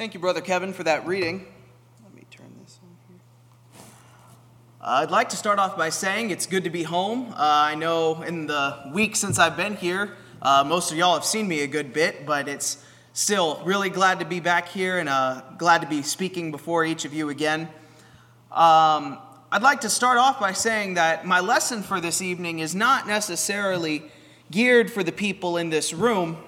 Thank 0.00 0.14
you, 0.14 0.20
Brother 0.20 0.40
Kevin, 0.40 0.72
for 0.72 0.82
that 0.84 1.06
reading. 1.06 1.44
Let 2.02 2.14
me 2.14 2.24
turn 2.30 2.50
this 2.62 2.78
on 2.82 2.88
here. 3.06 3.18
Uh, 4.80 5.02
I'd 5.02 5.10
like 5.10 5.28
to 5.28 5.36
start 5.36 5.58
off 5.58 5.76
by 5.76 5.90
saying 5.90 6.30
it's 6.30 6.46
good 6.46 6.64
to 6.64 6.70
be 6.70 6.84
home. 6.84 7.32
Uh, 7.32 7.36
I 7.36 7.74
know 7.74 8.22
in 8.22 8.46
the 8.46 8.90
week 8.94 9.14
since 9.14 9.38
I've 9.38 9.58
been 9.58 9.76
here, 9.76 10.16
uh, 10.40 10.64
most 10.66 10.90
of 10.90 10.96
y'all 10.96 11.12
have 11.12 11.24
seen 11.26 11.46
me 11.46 11.60
a 11.60 11.66
good 11.66 11.92
bit, 11.92 12.24
but 12.24 12.48
it's 12.48 12.82
still 13.12 13.60
really 13.62 13.90
glad 13.90 14.20
to 14.20 14.24
be 14.24 14.40
back 14.40 14.68
here 14.68 14.98
and 14.98 15.06
uh, 15.06 15.42
glad 15.58 15.82
to 15.82 15.86
be 15.86 16.00
speaking 16.00 16.50
before 16.50 16.82
each 16.82 17.04
of 17.04 17.12
you 17.12 17.28
again. 17.28 17.68
Um, 18.50 19.18
I'd 19.52 19.60
like 19.60 19.82
to 19.82 19.90
start 19.90 20.16
off 20.16 20.40
by 20.40 20.52
saying 20.52 20.94
that 20.94 21.26
my 21.26 21.40
lesson 21.40 21.82
for 21.82 22.00
this 22.00 22.22
evening 22.22 22.60
is 22.60 22.74
not 22.74 23.06
necessarily 23.06 24.04
geared 24.50 24.90
for 24.90 25.02
the 25.02 25.12
people 25.12 25.58
in 25.58 25.68
this 25.68 25.92
room 25.92 26.38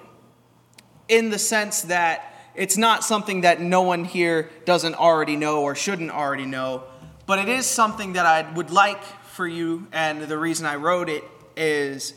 in 1.07 1.29
the 1.29 1.37
sense 1.37 1.83
that 1.83 2.32
it's 2.55 2.77
not 2.77 3.03
something 3.03 3.41
that 3.41 3.61
no 3.61 3.81
one 3.81 4.05
here 4.05 4.49
doesn't 4.65 4.95
already 4.95 5.35
know 5.35 5.61
or 5.61 5.75
shouldn't 5.75 6.11
already 6.11 6.45
know, 6.45 6.83
but 7.25 7.39
it 7.39 7.49
is 7.49 7.65
something 7.65 8.13
that 8.13 8.25
I 8.25 8.51
would 8.53 8.69
like 8.69 9.03
for 9.03 9.47
you, 9.47 9.87
and 9.91 10.21
the 10.21 10.37
reason 10.37 10.65
I 10.65 10.75
wrote 10.75 11.09
it 11.09 11.23
is 11.55 12.13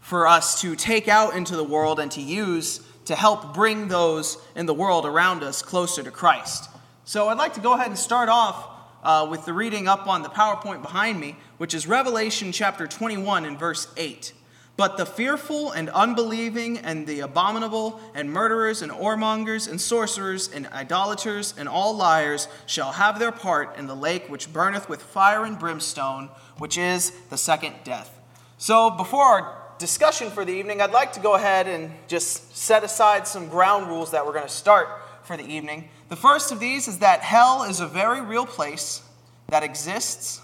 for 0.00 0.26
us 0.26 0.60
to 0.62 0.76
take 0.76 1.08
out 1.08 1.34
into 1.34 1.56
the 1.56 1.64
world 1.64 2.00
and 2.00 2.10
to 2.12 2.20
use 2.20 2.80
to 3.06 3.16
help 3.16 3.54
bring 3.54 3.88
those 3.88 4.38
in 4.54 4.66
the 4.66 4.74
world 4.74 5.04
around 5.04 5.42
us 5.42 5.62
closer 5.62 6.02
to 6.02 6.10
Christ. 6.10 6.70
So 7.04 7.28
I'd 7.28 7.38
like 7.38 7.54
to 7.54 7.60
go 7.60 7.72
ahead 7.72 7.88
and 7.88 7.98
start 7.98 8.28
off 8.28 8.68
uh, 9.02 9.26
with 9.28 9.44
the 9.44 9.52
reading 9.52 9.88
up 9.88 10.06
on 10.06 10.22
the 10.22 10.28
PowerPoint 10.28 10.82
behind 10.82 11.18
me, 11.18 11.36
which 11.58 11.74
is 11.74 11.86
Revelation 11.88 12.52
chapter 12.52 12.86
21 12.86 13.44
and 13.44 13.58
verse 13.58 13.88
8. 13.96 14.32
But 14.80 14.96
the 14.96 15.04
fearful 15.04 15.72
and 15.72 15.90
unbelieving 15.90 16.78
and 16.78 17.06
the 17.06 17.20
abominable 17.20 18.00
and 18.14 18.32
murderers 18.32 18.80
and 18.80 18.90
whoremongers 18.90 19.68
and 19.68 19.78
sorcerers 19.78 20.48
and 20.50 20.66
idolaters 20.68 21.52
and 21.58 21.68
all 21.68 21.94
liars 21.94 22.48
shall 22.64 22.92
have 22.92 23.18
their 23.18 23.30
part 23.30 23.76
in 23.76 23.86
the 23.86 23.94
lake 23.94 24.30
which 24.30 24.50
burneth 24.50 24.88
with 24.88 25.02
fire 25.02 25.44
and 25.44 25.58
brimstone, 25.58 26.30
which 26.56 26.78
is 26.78 27.10
the 27.28 27.36
second 27.36 27.74
death. 27.84 28.18
So, 28.56 28.88
before 28.88 29.22
our 29.22 29.62
discussion 29.76 30.30
for 30.30 30.46
the 30.46 30.54
evening, 30.54 30.80
I'd 30.80 30.92
like 30.92 31.12
to 31.12 31.20
go 31.20 31.34
ahead 31.34 31.68
and 31.68 31.92
just 32.08 32.56
set 32.56 32.82
aside 32.82 33.26
some 33.26 33.50
ground 33.50 33.86
rules 33.86 34.12
that 34.12 34.24
we're 34.24 34.32
going 34.32 34.46
to 34.46 34.48
start 34.48 34.88
for 35.24 35.36
the 35.36 35.44
evening. 35.44 35.90
The 36.08 36.16
first 36.16 36.52
of 36.52 36.58
these 36.58 36.88
is 36.88 37.00
that 37.00 37.20
hell 37.20 37.64
is 37.64 37.80
a 37.80 37.86
very 37.86 38.22
real 38.22 38.46
place 38.46 39.02
that 39.48 39.62
exists 39.62 40.40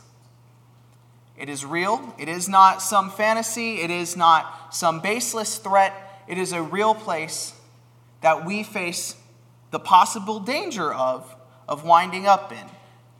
it 1.38 1.48
is 1.48 1.64
real. 1.64 2.14
It 2.18 2.28
is 2.28 2.48
not 2.48 2.80
some 2.80 3.10
fantasy. 3.10 3.80
It 3.80 3.90
is 3.90 4.16
not 4.16 4.74
some 4.74 5.00
baseless 5.00 5.58
threat. 5.58 6.22
It 6.26 6.38
is 6.38 6.52
a 6.52 6.62
real 6.62 6.94
place 6.94 7.52
that 8.22 8.44
we 8.44 8.62
face 8.62 9.16
the 9.70 9.78
possible 9.78 10.40
danger 10.40 10.92
of, 10.92 11.36
of 11.68 11.84
winding 11.84 12.26
up 12.26 12.52
in. 12.52 12.70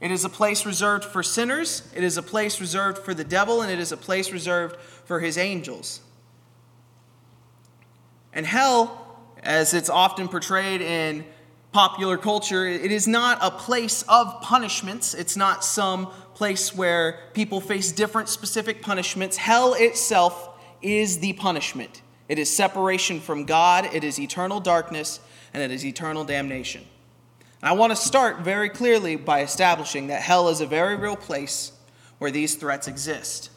It 0.01 0.11
is 0.11 0.25
a 0.25 0.29
place 0.29 0.67
reserved 0.67 1.05
for 1.05 1.23
sinners, 1.23 1.83
it 1.95 2.05
is 2.05 2.17
a 2.17 2.23
place 2.23 2.61
reserved 2.61 2.99
for 2.99 3.15
the 3.15 3.25
devil, 3.25 3.63
and 3.63 3.73
it 3.73 3.79
is 3.79 3.93
a 3.93 3.97
place 3.97 4.31
reserved 4.31 4.77
for 4.77 5.21
his 5.21 5.39
angels. 5.39 6.01
And 8.33 8.45
hell, 8.45 9.19
as 9.43 9.73
it's 9.73 9.89
often 9.89 10.29
portrayed 10.29 10.83
in 10.83 11.25
popular 11.73 12.19
culture, 12.19 12.67
it 12.67 12.93
is 12.93 13.07
not 13.07 13.39
a 13.41 13.51
place 13.51 14.03
of 14.09 14.43
punishments. 14.43 15.15
It's 15.15 15.37
not 15.37 15.65
some 15.65 16.09
place 16.37 16.75
where 16.75 17.19
people 17.33 17.63
face 17.63 17.91
different 17.91 18.29
specific 18.29 18.83
punishments. 18.83 19.39
Hell 19.39 19.73
itself 19.73 20.51
is 20.83 21.19
the 21.21 21.33
punishment. 21.33 22.03
It 22.29 22.39
is 22.39 22.55
separation 22.55 23.21
from 23.21 23.47
God, 23.47 23.89
it 23.95 24.05
is 24.05 24.21
eternal 24.21 24.61
darkness, 24.61 25.21
and 25.55 25.63
it 25.63 25.71
is 25.71 25.83
eternal 25.83 26.25
damnation. 26.25 26.85
And 27.63 27.71
I 27.71 27.73
want 27.73 27.93
to 27.93 27.97
start 27.97 28.41
very 28.41 28.69
clearly 28.69 29.17
by 29.17 29.41
establishing 29.41 30.09
that 30.09 30.21
hell 30.21 30.51
is 30.51 30.61
a 30.61 30.67
very 30.67 30.95
real 30.95 31.17
place 31.17 31.73
where 32.19 32.31
these 32.31 32.55
threats 32.55 32.87
exist. 32.87 33.49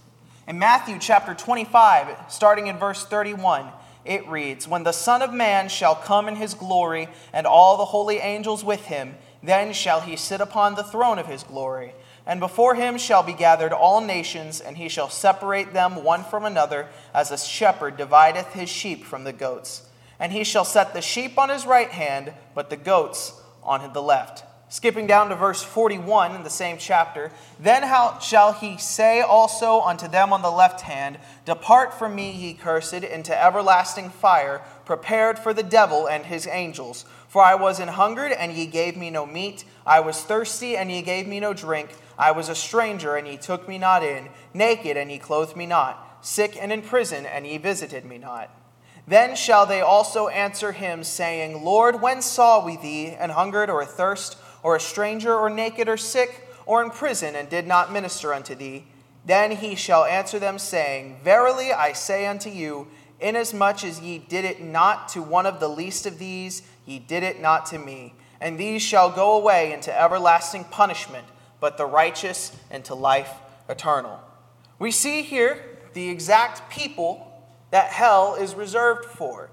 In 0.47 0.57
Matthew 0.57 0.99
chapter 0.99 1.33
25, 1.33 2.31
starting 2.31 2.67
in 2.67 2.77
verse 2.77 3.05
31, 3.05 3.67
it 4.05 4.25
reads 4.29 4.69
When 4.69 4.83
the 4.83 4.93
Son 4.93 5.21
of 5.21 5.33
Man 5.33 5.67
shall 5.67 5.95
come 5.95 6.29
in 6.29 6.37
his 6.37 6.53
glory, 6.53 7.09
and 7.33 7.45
all 7.45 7.75
the 7.75 7.85
holy 7.85 8.19
angels 8.19 8.63
with 8.63 8.85
him, 8.85 9.15
then 9.43 9.73
shall 9.73 9.99
he 9.99 10.15
sit 10.15 10.39
upon 10.39 10.75
the 10.75 10.83
throne 10.83 11.19
of 11.19 11.27
his 11.27 11.43
glory. 11.43 11.93
And 12.29 12.39
before 12.39 12.75
him 12.75 12.99
shall 12.99 13.23
be 13.23 13.33
gathered 13.33 13.73
all 13.73 14.01
nations, 14.01 14.61
and 14.61 14.77
he 14.77 14.87
shall 14.87 15.09
separate 15.09 15.73
them 15.73 16.03
one 16.03 16.23
from 16.23 16.45
another, 16.45 16.85
as 17.11 17.31
a 17.31 17.39
shepherd 17.39 17.97
divideth 17.97 18.53
his 18.53 18.69
sheep 18.69 19.03
from 19.03 19.23
the 19.23 19.33
goats. 19.33 19.89
And 20.19 20.31
he 20.31 20.43
shall 20.43 20.63
set 20.63 20.93
the 20.93 21.01
sheep 21.01 21.39
on 21.39 21.49
his 21.49 21.65
right 21.65 21.89
hand, 21.89 22.33
but 22.53 22.69
the 22.69 22.77
goats 22.77 23.33
on 23.63 23.93
the 23.93 24.01
left. 24.03 24.43
Skipping 24.71 25.07
down 25.07 25.29
to 25.29 25.35
verse 25.35 25.63
41 25.63 26.35
in 26.35 26.43
the 26.43 26.51
same 26.51 26.77
chapter, 26.77 27.31
then 27.59 27.81
how 27.81 28.19
shall 28.19 28.53
he 28.53 28.77
say 28.77 29.21
also 29.21 29.81
unto 29.81 30.07
them 30.07 30.31
on 30.31 30.43
the 30.43 30.51
left 30.51 30.81
hand, 30.81 31.17
Depart 31.45 31.95
from 31.95 32.13
me, 32.13 32.29
ye 32.29 32.53
cursed, 32.53 32.93
into 32.93 33.43
everlasting 33.43 34.11
fire, 34.11 34.61
prepared 34.85 35.39
for 35.39 35.51
the 35.51 35.63
devil 35.63 36.05
and 36.07 36.27
his 36.27 36.45
angels. 36.45 37.05
For 37.27 37.41
I 37.41 37.55
was 37.55 37.79
an 37.79 37.87
hungered, 37.87 38.31
and 38.31 38.53
ye 38.53 38.67
gave 38.67 38.95
me 38.95 39.09
no 39.09 39.25
meat. 39.25 39.65
I 39.87 39.99
was 40.01 40.21
thirsty, 40.21 40.77
and 40.77 40.91
ye 40.91 41.01
gave 41.01 41.27
me 41.27 41.39
no 41.39 41.53
drink. 41.53 41.89
I 42.19 42.31
was 42.31 42.49
a 42.49 42.55
stranger, 42.55 43.15
and 43.15 43.27
ye 43.27 43.37
took 43.37 43.67
me 43.67 43.79
not 43.79 44.03
in. 44.03 44.29
Naked, 44.53 44.95
and 44.95 45.11
ye 45.11 45.17
clothed 45.17 45.55
me 45.55 45.65
not. 45.65 46.19
Sick 46.21 46.55
and 46.61 46.71
in 46.71 46.83
prison, 46.83 47.25
and 47.25 47.47
ye 47.47 47.57
visited 47.57 48.05
me 48.05 48.19
not. 48.19 48.51
Then 49.07 49.35
shall 49.35 49.65
they 49.65 49.81
also 49.81 50.27
answer 50.27 50.73
him, 50.73 51.03
saying, 51.03 51.63
Lord, 51.63 52.01
when 52.01 52.21
saw 52.21 52.63
we 52.63 52.77
thee 52.77 53.07
an 53.07 53.31
hungered 53.31 53.71
or 53.71 53.81
athirst? 53.81 54.37
or 54.63 54.75
a 54.75 54.79
stranger, 54.79 55.33
or 55.33 55.49
naked, 55.49 55.87
or 55.87 55.97
sick, 55.97 56.47
or 56.65 56.83
in 56.83 56.89
prison, 56.89 57.35
and 57.35 57.49
did 57.49 57.67
not 57.67 57.91
minister 57.91 58.33
unto 58.33 58.55
thee? 58.55 58.85
Then 59.25 59.51
he 59.51 59.75
shall 59.75 60.05
answer 60.05 60.39
them, 60.39 60.59
saying, 60.59 61.19
Verily 61.23 61.71
I 61.71 61.93
say 61.93 62.25
unto 62.25 62.49
you, 62.49 62.87
inasmuch 63.19 63.83
as 63.83 64.01
ye 64.01 64.17
did 64.17 64.45
it 64.45 64.61
not 64.61 65.09
to 65.09 65.21
one 65.21 65.45
of 65.45 65.59
the 65.59 65.67
least 65.67 66.05
of 66.05 66.19
these, 66.19 66.61
ye 66.85 66.99
did 66.99 67.23
it 67.23 67.41
not 67.41 67.65
to 67.67 67.77
me. 67.77 68.13
And 68.41 68.57
these 68.57 68.81
shall 68.81 69.09
go 69.09 69.33
away 69.33 69.73
into 69.73 69.97
everlasting 69.97 70.65
punishment, 70.65 71.25
but 71.59 71.77
the 71.77 71.85
righteous 71.85 72.55
into 72.71 72.95
life 72.95 73.31
eternal. 73.67 74.19
We 74.77 74.91
see 74.91 75.21
here 75.21 75.63
the 75.93 76.09
exact 76.09 76.71
people 76.71 77.25
that 77.71 77.91
hell 77.91 78.35
is 78.35 78.55
reserved 78.55 79.05
for, 79.05 79.49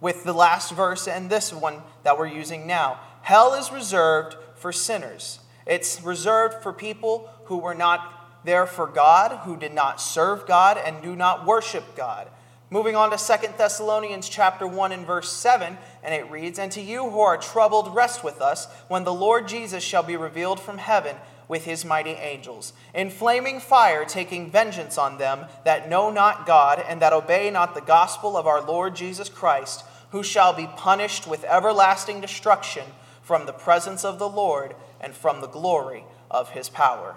with 0.00 0.24
the 0.24 0.32
last 0.32 0.72
verse 0.72 1.08
and 1.08 1.30
this 1.30 1.52
one 1.52 1.82
that 2.02 2.18
we're 2.18 2.26
using 2.26 2.66
now. 2.66 3.00
Hell 3.22 3.54
is 3.54 3.72
reserved 3.72 4.36
for 4.56 4.72
sinners. 4.72 5.40
It's 5.66 6.02
reserved 6.02 6.62
for 6.62 6.72
people 6.72 7.30
who 7.44 7.58
were 7.58 7.74
not 7.74 8.44
there 8.44 8.66
for 8.66 8.86
God, 8.86 9.40
who 9.44 9.56
did 9.56 9.74
not 9.74 10.00
serve 10.00 10.46
God, 10.46 10.78
and 10.78 11.02
do 11.02 11.16
not 11.16 11.44
worship 11.44 11.96
God. 11.96 12.28
Moving 12.68 12.96
on 12.96 13.12
to 13.12 13.18
Second 13.18 13.54
Thessalonians 13.56 14.28
chapter 14.28 14.66
1 14.66 14.90
and 14.90 15.06
verse 15.06 15.30
7, 15.30 15.78
and 16.02 16.14
it 16.14 16.28
reads, 16.28 16.58
And 16.58 16.72
to 16.72 16.80
you 16.80 17.08
who 17.08 17.20
are 17.20 17.36
troubled, 17.36 17.94
rest 17.94 18.24
with 18.24 18.40
us, 18.40 18.66
when 18.88 19.04
the 19.04 19.14
Lord 19.14 19.46
Jesus 19.46 19.84
shall 19.84 20.02
be 20.02 20.16
revealed 20.16 20.58
from 20.58 20.78
heaven 20.78 21.14
with 21.46 21.64
his 21.64 21.84
mighty 21.84 22.10
angels, 22.10 22.72
in 22.92 23.10
flaming 23.10 23.60
fire, 23.60 24.04
taking 24.04 24.50
vengeance 24.50 24.98
on 24.98 25.18
them 25.18 25.46
that 25.64 25.88
know 25.88 26.10
not 26.10 26.44
God, 26.44 26.82
and 26.88 27.00
that 27.00 27.12
obey 27.12 27.52
not 27.52 27.76
the 27.76 27.80
gospel 27.80 28.36
of 28.36 28.48
our 28.48 28.60
Lord 28.60 28.96
Jesus 28.96 29.28
Christ, 29.28 29.84
who 30.10 30.24
shall 30.24 30.52
be 30.52 30.66
punished 30.76 31.24
with 31.24 31.44
everlasting 31.44 32.20
destruction 32.20 32.84
from 33.22 33.46
the 33.46 33.52
presence 33.52 34.04
of 34.04 34.18
the 34.18 34.28
Lord 34.28 34.74
and 35.00 35.14
from 35.14 35.40
the 35.40 35.46
glory 35.46 36.04
of 36.28 36.50
his 36.50 36.68
power. 36.68 37.14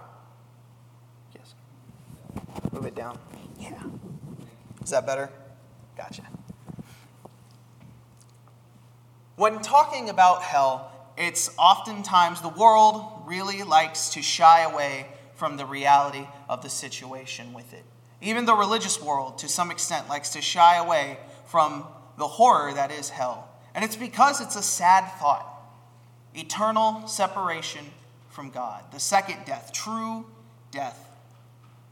Yes. 1.34 1.56
Move 2.72 2.86
it 2.86 2.94
down. 2.94 3.18
Yeah. 3.60 3.82
Is 4.84 4.92
that 4.92 5.08
better? 5.08 5.32
Gotcha. 6.00 6.24
When 9.36 9.60
talking 9.60 10.10
about 10.10 10.44
hell, 10.44 11.12
it's 11.18 11.54
oftentimes 11.58 12.40
the 12.40 12.48
world 12.48 13.24
really 13.26 13.64
likes 13.64 14.12
to 14.12 14.22
shy 14.22 14.62
away 14.62 15.08
from 15.36 15.58
the 15.58 15.66
reality 15.66 16.26
of 16.48 16.64
the 16.64 16.70
situation 16.70 17.52
with 17.52 17.74
it. 17.74 17.84
Even 18.22 18.46
the 18.46 18.56
religious 18.56 19.02
world, 19.02 19.40
to 19.40 19.50
some 19.50 19.72
extent, 19.72 20.08
likes 20.08 20.30
to 20.30 20.42
shy 20.42 20.78
away 20.78 21.18
from 21.46 21.84
the 22.18 22.28
horror 22.28 22.74
that 22.74 22.92
is 22.92 23.10
hell. 23.10 23.50
And 23.76 23.84
it's 23.84 23.98
because 23.98 24.40
it's 24.40 24.56
a 24.56 24.64
sad 24.64 25.06
thought 25.20 25.46
eternal 26.34 27.10
separation 27.10 27.84
from 28.30 28.52
God, 28.52 28.86
the 28.94 29.02
second 29.02 29.40
death, 29.46 29.74
true 29.74 30.26
death. 30.72 31.12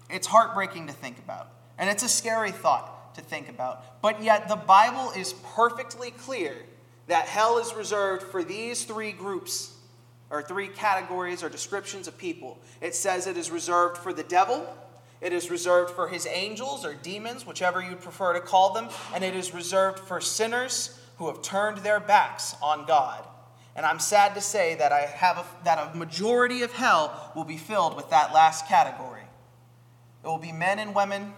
It's 0.10 0.28
heartbreaking 0.28 0.88
to 0.88 0.94
think 0.94 1.20
about, 1.20 1.50
and 1.78 1.90
it's 1.90 2.04
a 2.04 2.10
scary 2.10 2.52
thought 2.52 2.97
to 3.18 3.22
think 3.22 3.50
about. 3.50 4.02
But 4.02 4.24
yet, 4.24 4.48
the 4.48 4.56
Bible 4.56 5.12
is 5.12 5.34
perfectly 5.56 6.12
clear 6.12 6.56
that 7.08 7.28
hell 7.28 7.58
is 7.58 7.74
reserved 7.74 8.24
for 8.24 8.44
these 8.44 8.86
three 8.86 9.12
groups, 9.12 9.74
or 10.30 10.42
three 10.42 10.68
categories 10.68 11.44
or 11.44 11.50
descriptions 11.50 12.08
of 12.08 12.18
people. 12.18 12.60
It 12.82 12.96
says 12.96 13.28
it 13.28 13.38
is 13.38 13.50
reserved 13.50 13.98
for 13.98 14.14
the 14.14 14.24
devil, 14.24 14.68
it 15.20 15.34
is 15.34 15.50
reserved 15.50 15.92
for 15.92 16.08
his 16.08 16.28
angels 16.28 16.86
or 16.86 16.94
demons, 16.94 17.46
whichever 17.46 17.82
you 17.82 17.96
prefer 17.96 18.34
to 18.34 18.40
call 18.40 18.74
them, 18.74 18.90
and 19.14 19.24
it 19.24 19.36
is 19.36 19.54
reserved 19.54 20.00
for 20.00 20.22
sinners 20.22 21.00
who 21.18 21.28
have 21.28 21.42
turned 21.42 21.80
their 21.80 22.00
backs 22.00 22.56
on 22.62 22.86
God. 22.86 23.26
And 23.76 23.86
I'm 23.86 24.00
sad 24.00 24.36
to 24.36 24.42
say 24.42 24.76
that 24.76 24.92
I 24.92 25.02
have 25.02 25.38
a, 25.38 25.46
that 25.64 25.94
a 25.94 25.98
majority 25.98 26.62
of 26.62 26.72
hell 26.72 27.32
will 27.36 27.44
be 27.44 27.58
filled 27.58 27.96
with 27.96 28.10
that 28.10 28.34
last 28.34 28.68
category. 28.68 29.22
It 30.24 30.28
will 30.28 30.38
be 30.38 30.52
men 30.52 30.80
and 30.80 30.94
women 30.94 31.34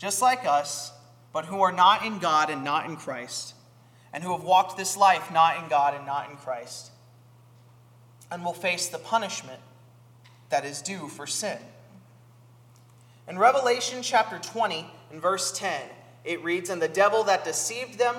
just 0.00 0.22
like 0.22 0.46
us, 0.46 0.92
but 1.32 1.44
who 1.44 1.60
are 1.60 1.70
not 1.70 2.04
in 2.04 2.18
God 2.18 2.48
and 2.50 2.64
not 2.64 2.86
in 2.86 2.96
Christ, 2.96 3.54
and 4.12 4.24
who 4.24 4.32
have 4.32 4.42
walked 4.42 4.76
this 4.76 4.96
life 4.96 5.30
not 5.30 5.62
in 5.62 5.68
God 5.68 5.94
and 5.94 6.06
not 6.06 6.30
in 6.30 6.36
Christ, 6.36 6.90
and 8.32 8.42
will 8.42 8.54
face 8.54 8.88
the 8.88 8.98
punishment 8.98 9.60
that 10.48 10.64
is 10.64 10.80
due 10.80 11.06
for 11.06 11.26
sin. 11.26 11.58
In 13.28 13.38
Revelation 13.38 14.02
chapter 14.02 14.38
20, 14.38 14.86
in 15.12 15.20
verse 15.20 15.52
10, 15.52 15.82
it 16.24 16.42
reads, 16.42 16.70
And 16.70 16.80
the 16.80 16.88
devil 16.88 17.22
that 17.24 17.44
deceived 17.44 17.98
them 17.98 18.16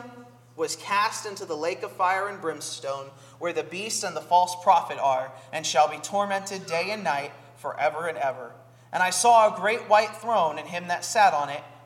was 0.56 0.76
cast 0.76 1.26
into 1.26 1.46
the 1.46 1.58
lake 1.58 1.82
of 1.82 1.92
fire 1.92 2.28
and 2.28 2.40
brimstone, 2.40 3.08
where 3.40 3.54
the 3.54 3.64
beast 3.64 4.04
and 4.04 4.16
the 4.16 4.22
false 4.22 4.56
prophet 4.62 5.00
are, 5.00 5.32
and 5.52 5.66
shall 5.66 5.90
be 5.90 5.98
tormented 5.98 6.68
day 6.68 6.92
and 6.92 7.04
night 7.04 7.32
forever 7.58 8.08
and 8.08 8.20
ever. 8.20 8.52
And 8.94 9.02
I 9.02 9.10
saw 9.10 9.54
a 9.54 9.60
great 9.60 9.90
white 9.90 10.16
throne, 10.18 10.60
and 10.60 10.68
him 10.68 10.88
that 10.90 11.04
sat 11.04 11.34
on 11.34 11.50
it, 11.50 11.64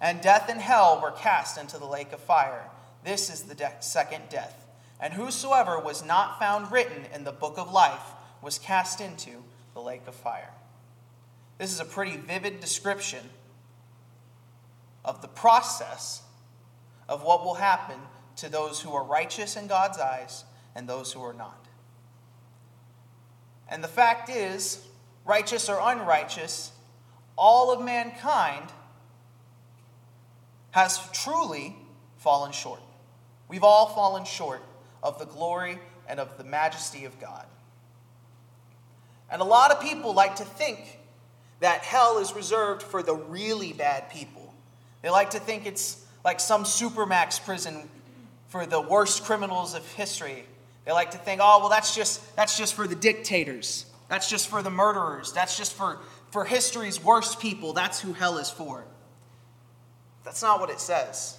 And 0.00 0.20
death 0.20 0.48
and 0.48 0.60
hell 0.60 1.00
were 1.02 1.10
cast 1.10 1.58
into 1.58 1.78
the 1.78 1.86
lake 1.86 2.12
of 2.12 2.20
fire. 2.20 2.70
This 3.04 3.30
is 3.30 3.42
the 3.42 3.54
de- 3.54 3.72
second 3.80 4.24
death. 4.28 4.66
And 5.00 5.14
whosoever 5.14 5.78
was 5.78 6.04
not 6.04 6.38
found 6.38 6.70
written 6.70 7.06
in 7.14 7.24
the 7.24 7.32
book 7.32 7.58
of 7.58 7.72
life 7.72 8.12
was 8.42 8.58
cast 8.58 9.00
into 9.00 9.42
the 9.74 9.80
lake 9.80 10.06
of 10.06 10.14
fire. 10.14 10.50
This 11.58 11.72
is 11.72 11.80
a 11.80 11.84
pretty 11.84 12.16
vivid 12.16 12.60
description 12.60 13.30
of 15.04 15.22
the 15.22 15.28
process 15.28 16.22
of 17.08 17.22
what 17.22 17.44
will 17.44 17.54
happen 17.54 17.98
to 18.36 18.48
those 18.48 18.80
who 18.80 18.92
are 18.92 19.04
righteous 19.04 19.56
in 19.56 19.66
God's 19.66 19.98
eyes 19.98 20.44
and 20.74 20.88
those 20.88 21.12
who 21.12 21.22
are 21.22 21.32
not. 21.32 21.66
And 23.68 23.82
the 23.82 23.88
fact 23.88 24.30
is, 24.30 24.84
righteous 25.24 25.68
or 25.68 25.78
unrighteous, 25.80 26.72
all 27.36 27.72
of 27.72 27.84
mankind 27.84 28.70
has 30.70 31.00
truly 31.12 31.76
fallen 32.16 32.52
short. 32.52 32.80
We've 33.48 33.64
all 33.64 33.86
fallen 33.86 34.24
short 34.24 34.62
of 35.02 35.18
the 35.18 35.24
glory 35.24 35.78
and 36.08 36.20
of 36.20 36.36
the 36.38 36.44
majesty 36.44 37.04
of 37.04 37.18
God. 37.20 37.46
And 39.30 39.42
a 39.42 39.44
lot 39.44 39.70
of 39.70 39.80
people 39.80 40.14
like 40.14 40.36
to 40.36 40.44
think 40.44 40.98
that 41.60 41.82
hell 41.82 42.18
is 42.18 42.34
reserved 42.34 42.82
for 42.82 43.02
the 43.02 43.14
really 43.14 43.72
bad 43.72 44.10
people. 44.10 44.54
They 45.02 45.10
like 45.10 45.30
to 45.30 45.40
think 45.40 45.66
it's 45.66 46.04
like 46.24 46.40
some 46.40 46.64
supermax 46.64 47.44
prison 47.44 47.88
for 48.48 48.66
the 48.66 48.80
worst 48.80 49.24
criminals 49.24 49.74
of 49.74 49.86
history. 49.92 50.44
They 50.84 50.92
like 50.92 51.10
to 51.10 51.18
think, 51.18 51.40
oh, 51.42 51.60
well, 51.60 51.68
that's 51.68 51.94
just, 51.94 52.34
that's 52.36 52.56
just 52.56 52.74
for 52.74 52.86
the 52.86 52.94
dictators. 52.94 53.84
That's 54.08 54.30
just 54.30 54.48
for 54.48 54.62
the 54.62 54.70
murderers. 54.70 55.32
That's 55.32 55.56
just 55.56 55.74
for, 55.74 55.98
for 56.30 56.44
history's 56.44 57.02
worst 57.02 57.40
people. 57.40 57.74
That's 57.74 58.00
who 58.00 58.14
hell 58.14 58.38
is 58.38 58.50
for. 58.50 58.84
That's 60.24 60.42
not 60.42 60.60
what 60.60 60.70
it 60.70 60.80
says. 60.80 61.38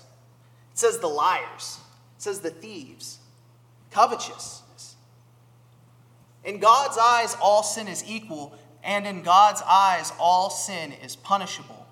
It 0.72 0.80
says 0.80 1.00
the 1.00 1.08
liars, 1.08 1.80
it 2.18 2.22
says 2.22 2.40
the 2.40 2.50
thieves, 2.50 3.20
covetousness. 3.92 4.96
In 6.44 6.60
God's 6.60 6.98
eyes, 6.98 7.36
all 7.42 7.64
sin 7.64 7.88
is 7.88 8.04
equal, 8.08 8.58
and 8.84 9.06
in 9.06 9.22
God's 9.24 9.62
eyes, 9.68 10.14
all 10.20 10.50
sin 10.50 10.94
is 11.04 11.16
punishable 11.16 11.86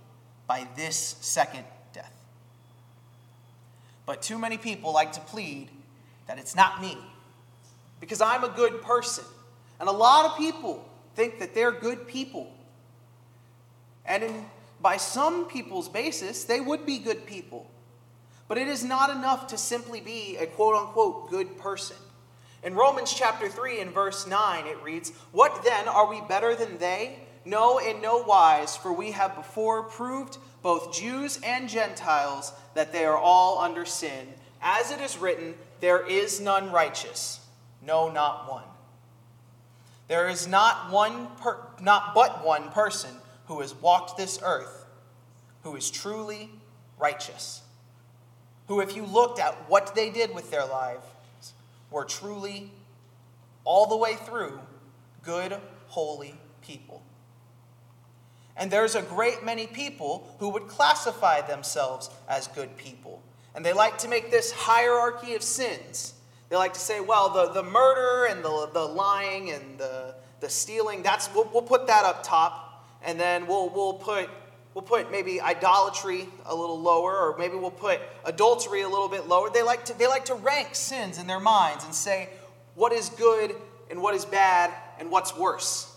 by 0.48 0.68
this 0.76 1.18
second 1.20 1.66
death. 1.94 2.14
But 4.06 4.22
too 4.22 4.38
many 4.38 4.58
people 4.58 4.94
like 4.94 5.12
to 5.14 5.20
plead 5.20 5.70
that 6.28 6.40
it's 6.40 6.56
not 6.56 6.82
me, 6.82 6.98
because 8.00 8.22
I'm 8.22 8.44
a 8.44 8.50
good 8.50 8.82
person. 8.82 9.26
And 9.80 9.90
a 9.90 9.92
lot 9.92 10.26
of 10.26 10.38
people 10.38 10.88
think 11.16 11.40
that 11.40 11.54
they're 11.54 11.72
good 11.72 12.08
people. 12.08 12.52
And 14.06 14.24
in, 14.24 14.46
by 14.88 14.96
some 14.96 15.44
people's 15.48 15.90
basis, 15.90 16.46
they 16.46 16.62
would 16.62 16.86
be 16.86 16.98
good 16.98 17.26
people. 17.26 17.70
But 18.48 18.58
it 18.58 18.70
is 18.70 18.86
not 18.86 19.10
enough 19.10 19.48
to 19.48 19.58
simply 19.58 20.00
be 20.00 20.38
a 20.38 20.46
quote 20.46 20.78
unquote 20.78 21.30
good 21.30 21.58
person. 21.58 21.98
In 22.64 22.74
Romans 22.74 23.14
chapter 23.14 23.50
3 23.50 23.82
and 23.82 23.94
verse 23.94 24.26
9, 24.26 24.66
it 24.66 24.82
reads, 24.82 25.12
What 25.34 25.62
then 25.66 25.90
are 25.90 26.10
we 26.10 26.22
better 26.22 26.56
than 26.56 26.78
they? 26.78 27.20
No, 27.44 27.80
in 27.80 28.02
no 28.02 28.20
wise, 28.20 28.78
for 28.78 28.94
we 28.94 29.12
have 29.12 29.36
before 29.36 29.84
proved, 29.84 30.38
both 30.64 30.94
Jews 30.94 31.38
and 31.44 31.68
Gentiles, 31.68 32.54
that 32.74 32.94
they 32.94 33.04
are 33.04 33.18
all 33.18 33.60
under 33.60 33.84
sin. 33.84 34.30
As 34.62 34.90
it 34.90 35.02
is 35.02 35.18
written, 35.18 35.54
There 35.82 36.08
is 36.08 36.40
none 36.40 36.72
righteous, 36.72 37.42
no, 37.86 38.10
not 38.10 38.50
one. 38.50 38.64
There 40.08 40.30
is 40.30 40.48
not 40.48 40.94
one 40.94 41.28
per, 41.42 41.58
not 41.82 42.16
but 42.16 42.46
one 42.46 42.70
person 42.70 43.12
who 43.48 43.60
has 43.60 43.76
walked 43.76 44.16
this 44.16 44.40
earth 44.42 44.77
who 45.68 45.76
is 45.76 45.92
truly 45.92 46.50
righteous 46.98 47.62
who, 48.68 48.82
if 48.82 48.96
you 48.96 49.04
looked 49.04 49.40
at 49.40 49.54
what 49.70 49.96
they 49.96 50.10
did 50.10 50.34
with 50.36 50.52
their 50.52 50.66
lives, 50.66 51.06
were 51.90 52.04
truly, 52.04 52.70
all 53.64 53.88
the 53.88 53.96
way 53.96 54.16
through, 54.16 54.60
good, 55.24 55.58
holy 55.88 56.36
people. 56.62 57.02
And 58.58 58.70
there's 58.70 58.96
a 58.96 59.02
great 59.02 59.46
many 59.46 59.68
people 59.68 60.36
who 60.40 60.50
would 60.50 60.68
classify 60.68 61.42
themselves 61.42 62.10
as 62.28 62.48
good 62.48 62.76
people. 62.76 63.22
And 63.56 63.66
they 63.66 63.74
like 63.74 63.98
to 64.00 64.08
make 64.08 64.32
this 64.32 64.52
hierarchy 64.52 65.36
of 65.36 65.44
sins. 65.44 66.14
They 66.50 66.56
like 66.56 66.74
to 66.74 66.80
say, 66.80 67.00
well, 67.00 67.30
the, 67.30 67.54
the 67.54 67.64
murder 67.64 68.26
and 68.26 68.44
the, 68.44 68.70
the 68.74 68.84
lying 68.84 69.52
and 69.52 69.80
the, 69.80 70.16
the 70.40 70.50
stealing, 70.50 71.04
that's, 71.04 71.34
we'll, 71.34 71.50
we'll 71.54 71.62
put 71.62 71.88
that 71.88 72.04
up 72.04 72.24
top. 72.24 72.86
And 73.04 73.20
then 73.20 73.48
we'll, 73.48 73.70
we'll 73.70 73.94
put 73.94 74.30
We'll 74.78 74.84
put 74.84 75.12
maybe 75.12 75.42
idolatry 75.42 76.30
a 76.46 76.54
little 76.54 76.80
lower, 76.80 77.18
or 77.18 77.36
maybe 77.40 77.56
we'll 77.56 77.72
put 77.72 78.00
adultery 78.26 78.84
a 78.84 78.88
little 78.88 79.10
bit 79.10 79.28
lower. 79.28 79.50
They 79.50 79.64
like 79.64 79.86
to, 79.86 79.98
they 79.98 80.06
like 80.06 80.26
to 80.26 80.36
rank 80.36 80.76
sins 80.76 81.18
in 81.18 81.26
their 81.26 81.40
minds 81.40 81.84
and 81.84 81.96
say 81.96 82.30
what 82.76 82.94
is 82.94 83.10
good 83.10 83.56
and 83.90 84.00
what 84.04 84.14
is 84.14 84.24
bad 84.24 84.72
and 85.00 85.10
what's 85.10 85.36
worse. 85.36 85.92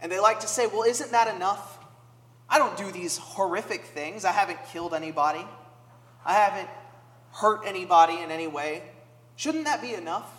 And 0.00 0.10
they 0.10 0.18
like 0.18 0.40
to 0.40 0.48
say, 0.48 0.66
well, 0.66 0.84
isn't 0.84 1.12
that 1.12 1.36
enough? 1.36 1.78
I 2.48 2.56
don't 2.56 2.74
do 2.78 2.90
these 2.90 3.18
horrific 3.18 3.84
things. 3.84 4.24
I 4.24 4.32
haven't 4.32 4.64
killed 4.72 4.94
anybody. 4.94 5.44
I 6.24 6.32
haven't 6.32 6.70
hurt 7.32 7.66
anybody 7.66 8.18
in 8.22 8.30
any 8.30 8.46
way. 8.46 8.82
Shouldn't 9.36 9.66
that 9.66 9.82
be 9.82 9.92
enough? 9.92 10.32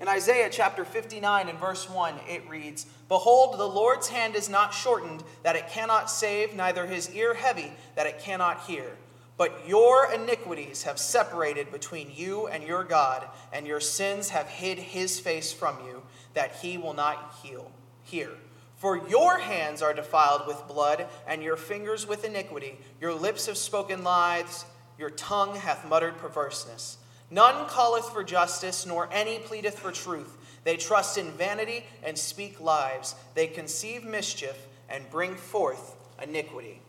In 0.00 0.08
Isaiah 0.08 0.48
chapter 0.50 0.84
59 0.84 1.48
and 1.48 1.58
verse 1.58 1.88
1, 1.88 2.14
it 2.28 2.48
reads 2.48 2.86
Behold, 3.08 3.58
the 3.58 3.68
Lord's 3.68 4.08
hand 4.08 4.34
is 4.34 4.48
not 4.48 4.74
shortened 4.74 5.22
that 5.44 5.56
it 5.56 5.68
cannot 5.68 6.10
save, 6.10 6.54
neither 6.54 6.86
his 6.86 7.10
ear 7.14 7.34
heavy 7.34 7.72
that 7.94 8.06
it 8.06 8.18
cannot 8.18 8.64
hear. 8.64 8.96
But 9.36 9.68
your 9.68 10.12
iniquities 10.12 10.84
have 10.84 10.98
separated 10.98 11.70
between 11.72 12.10
you 12.14 12.46
and 12.48 12.64
your 12.64 12.84
God, 12.84 13.26
and 13.52 13.66
your 13.66 13.80
sins 13.80 14.30
have 14.30 14.48
hid 14.48 14.78
his 14.78 15.20
face 15.20 15.52
from 15.52 15.76
you, 15.86 16.02
that 16.34 16.56
he 16.56 16.76
will 16.78 16.94
not 16.94 17.34
heal, 17.42 17.70
hear. 18.02 18.30
For 18.76 19.08
your 19.08 19.38
hands 19.38 19.80
are 19.80 19.94
defiled 19.94 20.46
with 20.46 20.68
blood, 20.68 21.06
and 21.26 21.42
your 21.42 21.56
fingers 21.56 22.06
with 22.06 22.24
iniquity. 22.24 22.78
Your 23.00 23.14
lips 23.14 23.46
have 23.46 23.56
spoken 23.56 24.04
lies, 24.04 24.64
your 24.98 25.10
tongue 25.10 25.56
hath 25.56 25.88
muttered 25.88 26.18
perverseness. 26.18 26.98
None 27.34 27.68
calleth 27.68 28.10
for 28.10 28.22
justice, 28.22 28.86
nor 28.86 29.08
any 29.10 29.40
pleadeth 29.40 29.80
for 29.80 29.90
truth. 29.90 30.36
They 30.62 30.76
trust 30.76 31.18
in 31.18 31.32
vanity 31.32 31.84
and 32.04 32.16
speak 32.16 32.60
lies. 32.60 33.16
They 33.34 33.48
conceive 33.48 34.04
mischief 34.04 34.56
and 34.88 35.10
bring 35.10 35.34
forth 35.34 35.96
iniquity. 36.22 36.80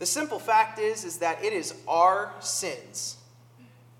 The 0.00 0.06
simple 0.06 0.40
fact 0.40 0.80
is, 0.80 1.04
is 1.04 1.18
that 1.18 1.44
it 1.44 1.52
is 1.52 1.74
our 1.86 2.32
sins, 2.40 3.16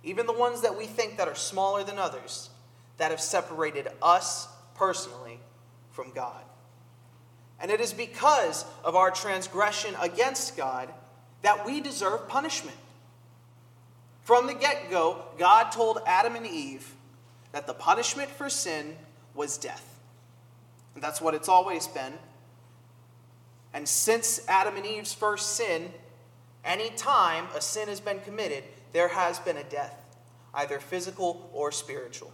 even 0.02 0.26
the 0.26 0.32
ones 0.32 0.62
that 0.62 0.76
we 0.76 0.86
think 0.86 1.16
that 1.18 1.28
are 1.28 1.36
smaller 1.36 1.84
than 1.84 1.96
others, 1.96 2.50
that 2.96 3.12
have 3.12 3.20
separated 3.20 3.86
us 4.02 4.48
personally 4.74 5.38
from 5.92 6.10
God. 6.10 6.42
And 7.60 7.70
it 7.70 7.80
is 7.80 7.92
because 7.92 8.64
of 8.82 8.96
our 8.96 9.12
transgression 9.12 9.94
against 10.00 10.56
God 10.56 10.92
that 11.42 11.64
we 11.64 11.80
deserve 11.80 12.28
punishment. 12.28 12.76
From 14.24 14.46
the 14.46 14.54
get 14.54 14.90
go, 14.90 15.22
God 15.38 15.70
told 15.70 16.00
Adam 16.06 16.34
and 16.34 16.46
Eve 16.46 16.94
that 17.52 17.66
the 17.66 17.74
punishment 17.74 18.30
for 18.30 18.48
sin 18.48 18.96
was 19.34 19.58
death. 19.58 20.00
And 20.94 21.02
that's 21.02 21.20
what 21.20 21.34
it's 21.34 21.48
always 21.48 21.86
been. 21.86 22.14
And 23.74 23.88
since 23.88 24.40
Adam 24.48 24.76
and 24.76 24.86
Eve's 24.86 25.12
first 25.12 25.56
sin, 25.56 25.90
any 26.64 26.90
time 26.90 27.46
a 27.54 27.60
sin 27.60 27.88
has 27.88 28.00
been 28.00 28.20
committed, 28.20 28.64
there 28.92 29.08
has 29.08 29.38
been 29.40 29.58
a 29.58 29.64
death, 29.64 30.16
either 30.54 30.80
physical 30.80 31.50
or 31.52 31.70
spiritual. 31.70 32.32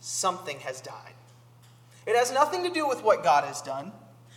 Something 0.00 0.58
has 0.60 0.80
died. 0.80 1.14
It 2.06 2.16
has 2.16 2.32
nothing 2.32 2.62
to 2.62 2.70
do 2.70 2.88
with 2.88 3.02
what 3.02 3.22
God 3.22 3.44
has 3.44 3.60
done, 3.60 3.92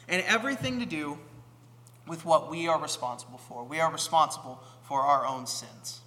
and 0.07 0.23
everything 0.23 0.79
to 0.79 0.85
do 0.85 1.17
with 2.07 2.25
what 2.25 2.49
we 2.49 2.67
are 2.67 2.81
responsible 2.81 3.37
for. 3.37 3.63
We 3.63 3.79
are 3.79 3.91
responsible 3.91 4.61
for 4.83 5.01
our 5.01 5.25
own 5.25 5.45
sins. 5.45 6.01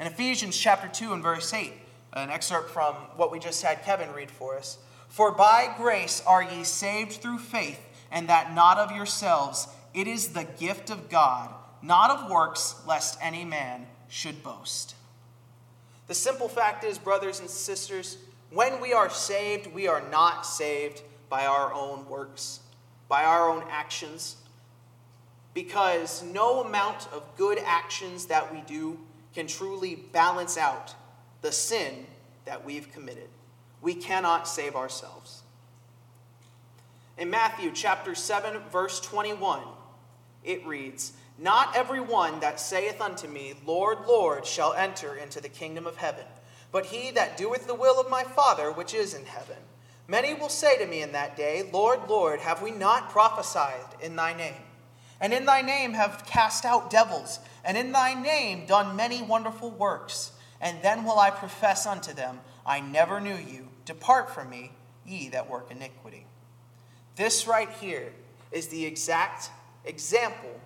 In 0.00 0.06
Ephesians 0.06 0.56
chapter 0.56 0.86
2 0.86 1.12
and 1.12 1.22
verse 1.22 1.52
8, 1.52 1.72
an 2.12 2.30
excerpt 2.30 2.70
from 2.70 2.94
what 3.16 3.32
we 3.32 3.40
just 3.40 3.62
had 3.62 3.82
Kevin 3.82 4.12
read 4.12 4.30
for 4.30 4.56
us. 4.56 4.78
For 5.08 5.32
by 5.32 5.74
grace 5.76 6.22
are 6.24 6.42
ye 6.42 6.62
saved 6.62 7.14
through 7.14 7.38
faith, 7.38 7.80
and 8.12 8.28
that 8.28 8.54
not 8.54 8.78
of 8.78 8.92
yourselves. 8.92 9.66
It 9.94 10.06
is 10.06 10.28
the 10.28 10.44
gift 10.44 10.90
of 10.90 11.08
God, 11.08 11.52
not 11.82 12.10
of 12.12 12.30
works, 12.30 12.76
lest 12.86 13.18
any 13.20 13.44
man 13.44 13.86
should 14.08 14.42
boast. 14.44 14.94
The 16.06 16.14
simple 16.14 16.48
fact 16.48 16.84
is, 16.84 16.96
brothers 16.96 17.40
and 17.40 17.50
sisters, 17.50 18.18
when 18.50 18.80
we 18.80 18.92
are 18.92 19.10
saved, 19.10 19.66
we 19.74 19.88
are 19.88 20.02
not 20.10 20.46
saved 20.46 21.02
by 21.28 21.44
our 21.44 21.72
own 21.74 22.08
works, 22.08 22.60
by 23.08 23.24
our 23.24 23.50
own 23.50 23.64
actions, 23.68 24.36
because 25.54 26.22
no 26.22 26.62
amount 26.62 27.08
of 27.12 27.24
good 27.36 27.58
actions 27.64 28.26
that 28.26 28.52
we 28.52 28.60
do 28.60 28.98
can 29.38 29.46
truly 29.46 29.94
balance 29.94 30.58
out 30.58 30.94
the 31.42 31.52
sin 31.52 32.06
that 32.44 32.64
we've 32.64 32.92
committed. 32.92 33.28
We 33.80 33.94
cannot 33.94 34.48
save 34.48 34.74
ourselves. 34.74 35.42
In 37.16 37.30
Matthew 37.30 37.70
chapter 37.72 38.14
7, 38.16 38.60
verse 38.72 39.00
21, 39.00 39.62
it 40.42 40.66
reads, 40.66 41.12
Not 41.38 41.76
every 41.76 42.00
one 42.00 42.40
that 42.40 42.58
saith 42.58 43.00
unto 43.00 43.28
me, 43.28 43.54
Lord, 43.64 43.98
Lord, 44.08 44.44
shall 44.44 44.72
enter 44.74 45.14
into 45.14 45.40
the 45.40 45.48
kingdom 45.48 45.86
of 45.86 45.96
heaven 45.96 46.24
but 46.70 46.86
he 46.86 47.10
that 47.12 47.36
doeth 47.36 47.66
the 47.66 47.74
will 47.74 48.00
of 48.00 48.10
my 48.10 48.22
Father 48.22 48.70
which 48.70 48.94
is 48.94 49.14
in 49.14 49.24
heaven. 49.24 49.56
Many 50.06 50.34
will 50.34 50.48
say 50.48 50.78
to 50.78 50.86
me 50.86 51.02
in 51.02 51.12
that 51.12 51.36
day, 51.36 51.68
Lord, 51.72 52.08
Lord, 52.08 52.40
have 52.40 52.62
we 52.62 52.70
not 52.70 53.10
prophesied 53.10 53.84
in 54.00 54.16
thy 54.16 54.34
name? 54.34 54.67
And 55.20 55.32
in 55.32 55.46
thy 55.46 55.62
name 55.62 55.94
have 55.94 56.24
cast 56.26 56.64
out 56.64 56.90
devils, 56.90 57.40
and 57.64 57.76
in 57.76 57.92
thy 57.92 58.14
name 58.14 58.66
done 58.66 58.96
many 58.96 59.22
wonderful 59.22 59.70
works. 59.70 60.32
And 60.60 60.78
then 60.82 61.04
will 61.04 61.18
I 61.18 61.30
profess 61.30 61.86
unto 61.86 62.12
them, 62.12 62.40
I 62.64 62.80
never 62.80 63.20
knew 63.20 63.36
you. 63.36 63.68
Depart 63.84 64.30
from 64.30 64.50
me, 64.50 64.72
ye 65.06 65.28
that 65.30 65.48
work 65.48 65.70
iniquity. 65.70 66.26
This 67.16 67.46
right 67.46 67.70
here 67.80 68.12
is 68.52 68.68
the 68.68 68.84
exact 68.84 69.50
example 69.84 70.60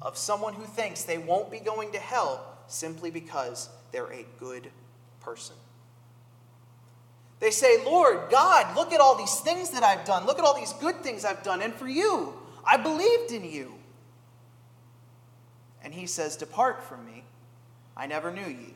of 0.00 0.16
someone 0.16 0.54
who 0.54 0.64
thinks 0.64 1.04
they 1.04 1.18
won't 1.18 1.50
be 1.50 1.58
going 1.58 1.92
to 1.92 1.98
hell 1.98 2.46
simply 2.66 3.10
because 3.10 3.68
they're 3.92 4.12
a 4.12 4.24
good 4.38 4.70
person. 5.20 5.56
They 7.40 7.50
say, 7.50 7.82
Lord, 7.84 8.30
God, 8.30 8.76
look 8.76 8.92
at 8.92 9.00
all 9.00 9.16
these 9.16 9.40
things 9.40 9.70
that 9.70 9.82
I've 9.82 10.04
done. 10.04 10.26
Look 10.26 10.38
at 10.38 10.44
all 10.44 10.54
these 10.54 10.74
good 10.74 11.02
things 11.02 11.24
I've 11.24 11.42
done. 11.42 11.62
And 11.62 11.74
for 11.74 11.88
you, 11.88 12.34
I 12.64 12.76
believed 12.76 13.32
in 13.32 13.44
you. 13.44 13.74
And 15.82 15.94
he 15.94 16.06
says, 16.06 16.36
Depart 16.36 16.82
from 16.82 17.04
me. 17.06 17.24
I 17.96 18.06
never 18.06 18.30
knew 18.30 18.46
ye. 18.46 18.74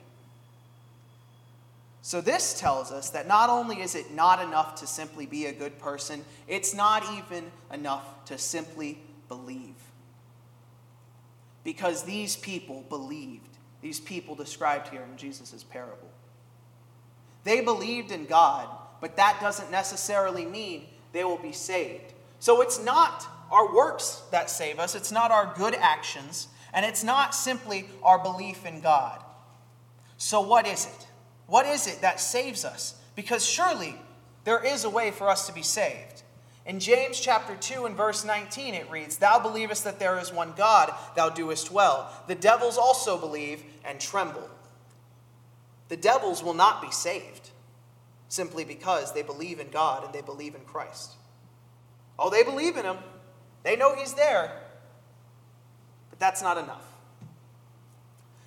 So, 2.03 2.21
this 2.21 2.61
tells 2.61 2.93
us 2.93 3.09
that 3.11 3.27
not 3.27 3.49
only 3.49 3.81
is 3.81 3.95
it 3.95 4.13
not 4.13 4.43
enough 4.43 4.75
to 4.81 4.87
simply 4.87 5.25
be 5.25 5.47
a 5.47 5.53
good 5.53 5.79
person, 5.79 6.23
it's 6.47 6.75
not 6.75 7.03
even 7.17 7.51
enough 7.73 8.27
to 8.27 8.37
simply 8.37 8.99
believe. 9.29 9.75
Because 11.65 12.03
these 12.03 12.37
people 12.37 12.85
believed, 12.91 13.49
these 13.81 14.01
people 14.01 14.35
described 14.35 14.89
here 14.89 15.03
in 15.11 15.17
Jesus' 15.17 15.65
parable. 15.65 16.11
They 17.45 17.63
believed 17.63 18.11
in 18.11 18.27
God, 18.27 18.69
but 19.01 19.17
that 19.17 19.39
doesn't 19.41 19.71
necessarily 19.71 20.45
mean 20.45 20.85
they 21.13 21.25
will 21.25 21.39
be 21.39 21.53
saved. 21.53 22.13
So 22.39 22.61
it's 22.61 22.83
not 22.83 23.27
our 23.51 23.75
works 23.75 24.23
that 24.31 24.51
save 24.51 24.79
us, 24.79 24.95
it's 24.95 25.13
not 25.13 25.31
our 25.31 25.55
good 25.57 25.75
actions, 25.75 26.49
and 26.75 26.85
it's 26.85 27.05
not 27.05 27.35
simply 27.35 27.87
our 28.03 28.19
belief 28.19 28.67
in 28.67 28.81
God. 28.81 29.23
So, 30.17 30.41
what 30.41 30.67
is 30.67 30.87
it? 30.87 31.07
What 31.47 31.67
is 31.67 31.87
it 31.87 32.01
that 32.01 32.21
saves 32.21 32.65
us? 32.65 32.97
Because 33.15 33.47
surely 33.47 33.95
there 34.45 34.63
is 34.63 34.85
a 34.85 34.91
way 34.91 35.11
for 35.11 35.29
us 35.29 35.47
to 35.47 35.53
be 35.53 35.63
saved. 35.63 36.23
In 36.67 36.81
James 36.81 37.21
chapter 37.21 37.55
2 37.57 37.85
and 37.85 37.97
verse 37.97 38.25
19, 38.25 38.75
it 38.75 38.91
reads, 38.91 39.19
Thou 39.19 39.39
believest 39.39 39.85
that 39.85 39.99
there 39.99 40.19
is 40.19 40.33
one 40.33 40.55
God, 40.57 40.93
thou 41.15 41.29
doest 41.29 41.71
well. 41.71 42.11
The 42.27 42.35
devils 42.35 42.79
also 42.79 43.19
believe 43.19 43.63
and 43.85 44.01
tremble. 44.01 44.49
The 45.89 45.97
devils 45.97 46.43
will 46.43 46.55
not 46.55 46.81
be 46.81 46.91
saved 46.91 47.51
simply 48.29 48.65
because 48.65 49.13
they 49.13 49.23
believe 49.23 49.61
in 49.61 49.69
God 49.69 50.05
and 50.05 50.13
they 50.13 50.23
believe 50.23 50.55
in 50.55 50.63
Christ. 50.63 51.13
Oh, 52.19 52.31
they 52.31 52.43
believe 52.43 52.77
in 52.77 52.85
Him, 52.85 52.97
they 53.63 53.77
know 53.77 53.95
He's 53.95 54.15
there, 54.15 54.64
that's 56.25 56.41
not 56.41 56.57
enough. 56.57 56.87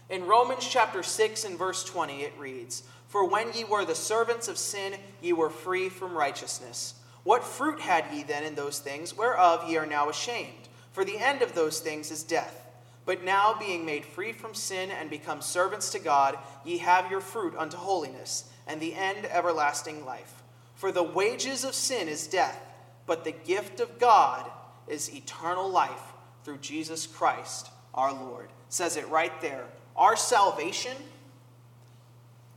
In 0.10 0.26
Romans 0.26 0.68
chapter 0.68 1.04
6 1.04 1.44
and 1.46 1.60
verse 1.60 1.84
20, 1.84 2.24
it 2.24 2.34
reads, 2.40 2.82
For 3.08 3.24
when 3.24 3.54
ye 3.54 3.66
were 3.66 3.86
the 3.86 3.94
servants 3.94 4.48
of 4.48 4.58
sin, 4.58 4.96
ye 5.22 5.32
were 5.32 5.52
free 5.52 5.88
from 5.88 6.18
righteousness. 6.18 6.96
What 7.24 7.44
fruit 7.44 7.80
had 7.80 8.06
ye 8.12 8.24
then 8.24 8.44
in 8.44 8.56
those 8.56 8.80
things, 8.80 9.16
whereof 9.16 9.70
ye 9.70 9.78
are 9.78 9.86
now 9.86 10.10
ashamed? 10.10 10.70
For 10.92 11.06
the 11.06 11.20
end 11.20 11.44
of 11.44 11.54
those 11.54 11.80
things 11.80 12.10
is 12.10 12.24
death. 12.24 12.66
But 13.06 13.24
now, 13.24 13.56
being 13.60 13.86
made 13.86 14.06
free 14.06 14.32
from 14.32 14.56
sin 14.56 14.90
and 14.90 15.08
become 15.08 15.44
servants 15.44 15.92
to 15.92 16.00
God, 16.00 16.36
ye 16.66 16.80
have 16.80 17.12
your 17.12 17.22
fruit 17.22 17.54
unto 17.56 17.78
holiness, 17.78 18.50
and 18.66 18.82
the 18.82 18.96
end 18.96 19.28
everlasting 19.28 20.04
life. 20.04 20.42
For 20.74 20.92
the 20.92 21.04
wages 21.04 21.64
of 21.64 21.76
sin 21.76 22.08
is 22.08 22.26
death, 22.26 22.60
but 23.06 23.24
the 23.24 23.36
gift 23.46 23.80
of 23.80 24.00
God 24.00 24.50
is 24.88 25.14
eternal 25.14 25.70
life 25.70 26.14
through 26.48 26.60
Jesus 26.60 27.06
Christ 27.06 27.70
our 27.94 28.14
Lord. 28.14 28.48
Says 28.70 28.96
it 28.96 29.08
right 29.10 29.42
there. 29.42 29.66
Our 29.98 30.16
salvation, 30.16 30.96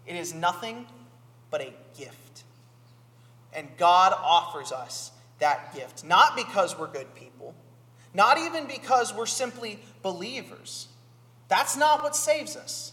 it 0.06 0.14
is 0.14 0.32
nothing 0.32 0.87
but 1.50 1.61
a 1.61 1.73
gift. 1.99 2.44
And 3.52 3.66
God 3.76 4.14
offers 4.16 4.70
us 4.70 5.11
that 5.40 5.75
gift, 5.75 6.04
not 6.04 6.37
because 6.37 6.78
we're 6.78 6.87
good 6.87 7.12
people 7.16 7.54
not 8.12 8.38
even 8.38 8.66
because 8.66 9.14
we're 9.14 9.26
simply 9.26 9.78
believers. 10.02 10.88
That's 11.49 11.76
not 11.76 12.02
what 12.02 12.16
saves 12.16 12.56
us. 12.56 12.92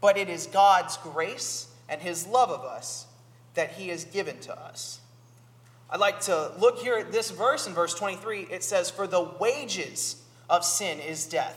But 0.00 0.16
it 0.16 0.28
is 0.28 0.46
God's 0.46 0.96
grace 0.98 1.68
and 1.88 2.00
His 2.00 2.26
love 2.26 2.50
of 2.50 2.64
us 2.64 3.06
that 3.54 3.72
He 3.72 3.88
has 3.88 4.04
given 4.04 4.38
to 4.40 4.58
us. 4.58 5.00
I'd 5.90 6.00
like 6.00 6.20
to 6.22 6.52
look 6.58 6.78
here 6.78 6.96
at 6.96 7.12
this 7.12 7.30
verse 7.30 7.66
in 7.66 7.72
verse 7.72 7.94
23. 7.94 8.48
It 8.50 8.62
says, 8.62 8.90
For 8.90 9.06
the 9.06 9.30
wages 9.40 10.22
of 10.50 10.64
sin 10.64 10.98
is 11.00 11.26
death. 11.26 11.56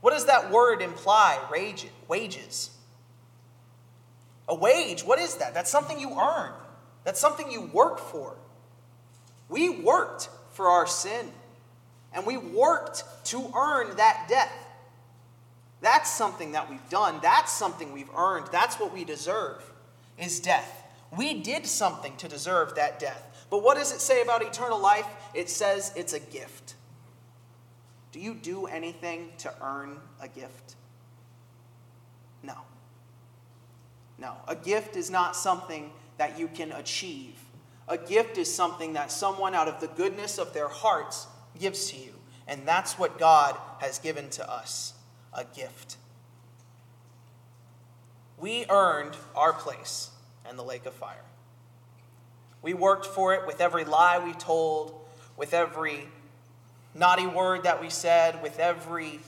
What 0.00 0.12
does 0.12 0.26
that 0.26 0.50
word 0.50 0.82
imply? 0.82 1.38
Wages. 2.08 2.70
A 4.48 4.54
wage, 4.54 5.02
what 5.04 5.18
is 5.18 5.36
that? 5.36 5.54
That's 5.54 5.70
something 5.70 5.98
you 5.98 6.18
earn, 6.20 6.52
that's 7.04 7.20
something 7.20 7.50
you 7.50 7.62
work 7.62 7.98
for. 7.98 8.36
We 9.48 9.70
worked 9.70 10.28
for 10.52 10.68
our 10.68 10.86
sin 10.86 11.30
and 12.12 12.26
we 12.26 12.36
worked 12.36 13.04
to 13.26 13.52
earn 13.56 13.96
that 13.96 14.26
death. 14.28 14.52
That's 15.80 16.10
something 16.10 16.52
that 16.52 16.70
we've 16.70 16.88
done. 16.90 17.18
That's 17.22 17.52
something 17.52 17.92
we've 17.92 18.14
earned. 18.16 18.46
That's 18.52 18.76
what 18.76 18.92
we 18.92 19.04
deserve 19.04 19.62
is 20.18 20.40
death. 20.40 20.84
We 21.16 21.40
did 21.42 21.66
something 21.66 22.16
to 22.16 22.28
deserve 22.28 22.74
that 22.76 22.98
death. 22.98 23.31
But 23.52 23.62
what 23.62 23.76
does 23.76 23.92
it 23.92 24.00
say 24.00 24.22
about 24.22 24.40
eternal 24.40 24.80
life? 24.80 25.04
It 25.34 25.50
says 25.50 25.92
it's 25.94 26.14
a 26.14 26.18
gift. 26.18 26.74
Do 28.10 28.18
you 28.18 28.32
do 28.32 28.64
anything 28.64 29.28
to 29.38 29.52
earn 29.60 29.98
a 30.22 30.26
gift? 30.26 30.76
No. 32.42 32.54
No. 34.18 34.36
A 34.48 34.56
gift 34.56 34.96
is 34.96 35.10
not 35.10 35.36
something 35.36 35.92
that 36.16 36.38
you 36.38 36.48
can 36.48 36.72
achieve. 36.72 37.34
A 37.88 37.98
gift 37.98 38.38
is 38.38 38.50
something 38.50 38.94
that 38.94 39.12
someone 39.12 39.54
out 39.54 39.68
of 39.68 39.82
the 39.82 39.88
goodness 39.88 40.38
of 40.38 40.54
their 40.54 40.68
hearts 40.68 41.26
gives 41.60 41.90
to 41.90 41.98
you. 41.98 42.14
And 42.48 42.66
that's 42.66 42.98
what 42.98 43.18
God 43.18 43.54
has 43.80 43.98
given 43.98 44.30
to 44.30 44.50
us 44.50 44.94
a 45.34 45.44
gift. 45.44 45.98
We 48.38 48.64
earned 48.70 49.14
our 49.36 49.52
place 49.52 50.08
in 50.48 50.56
the 50.56 50.64
lake 50.64 50.86
of 50.86 50.94
fire. 50.94 51.26
We 52.62 52.74
worked 52.74 53.06
for 53.06 53.34
it 53.34 53.46
with 53.46 53.60
every 53.60 53.84
lie 53.84 54.24
we 54.24 54.32
told, 54.32 54.94
with 55.36 55.52
every 55.52 56.06
naughty 56.94 57.26
word 57.26 57.64
that 57.64 57.80
we 57.80 57.90
said, 57.90 58.42
with 58.42 58.58
every 58.58 59.18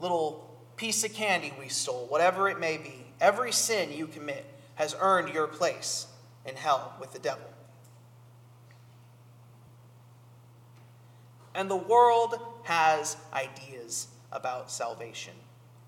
little 0.00 0.50
piece 0.76 1.04
of 1.04 1.14
candy 1.14 1.52
we 1.58 1.68
stole, 1.68 2.06
whatever 2.08 2.48
it 2.48 2.58
may 2.58 2.76
be. 2.76 3.06
Every 3.20 3.52
sin 3.52 3.92
you 3.92 4.06
commit, 4.06 4.44
has 4.74 4.94
earned 5.00 5.32
your 5.32 5.46
place 5.46 6.06
in 6.44 6.54
hell 6.54 6.94
with 7.00 7.12
the 7.12 7.18
devil. 7.18 7.46
And 11.54 11.70
the 11.70 11.76
world 11.76 12.38
has 12.64 13.16
ideas 13.32 14.08
about 14.30 14.70
salvation. 14.70 15.32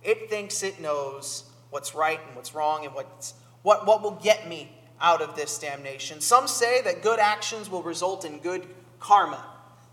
It 0.02 0.30
thinks 0.30 0.62
it 0.62 0.80
knows 0.80 1.44
what's 1.70 1.94
right 1.94 2.18
and 2.26 2.34
what's 2.34 2.54
wrong 2.54 2.86
and 2.86 2.94
what's, 2.94 3.34
what, 3.62 3.86
what 3.86 4.02
will 4.02 4.12
get 4.12 4.48
me 4.48 4.72
out 5.00 5.22
of 5.22 5.36
this 5.36 5.58
damnation. 5.58 6.20
Some 6.20 6.48
say 6.48 6.82
that 6.82 7.02
good 7.02 7.18
actions 7.18 7.70
will 7.70 7.82
result 7.82 8.24
in 8.24 8.38
good 8.38 8.66
karma, 9.00 9.44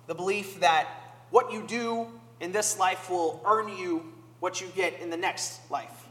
the 0.07 0.15
belief 0.15 0.59
that 0.59 0.87
what 1.29 1.51
you 1.51 1.63
do 1.65 2.07
in 2.39 2.51
this 2.51 2.77
life 2.79 3.09
will 3.09 3.41
earn 3.45 3.69
you 3.69 4.13
what 4.39 4.61
you 4.61 4.67
get 4.75 4.99
in 4.99 5.09
the 5.09 5.17
next 5.17 5.59
life. 5.71 6.05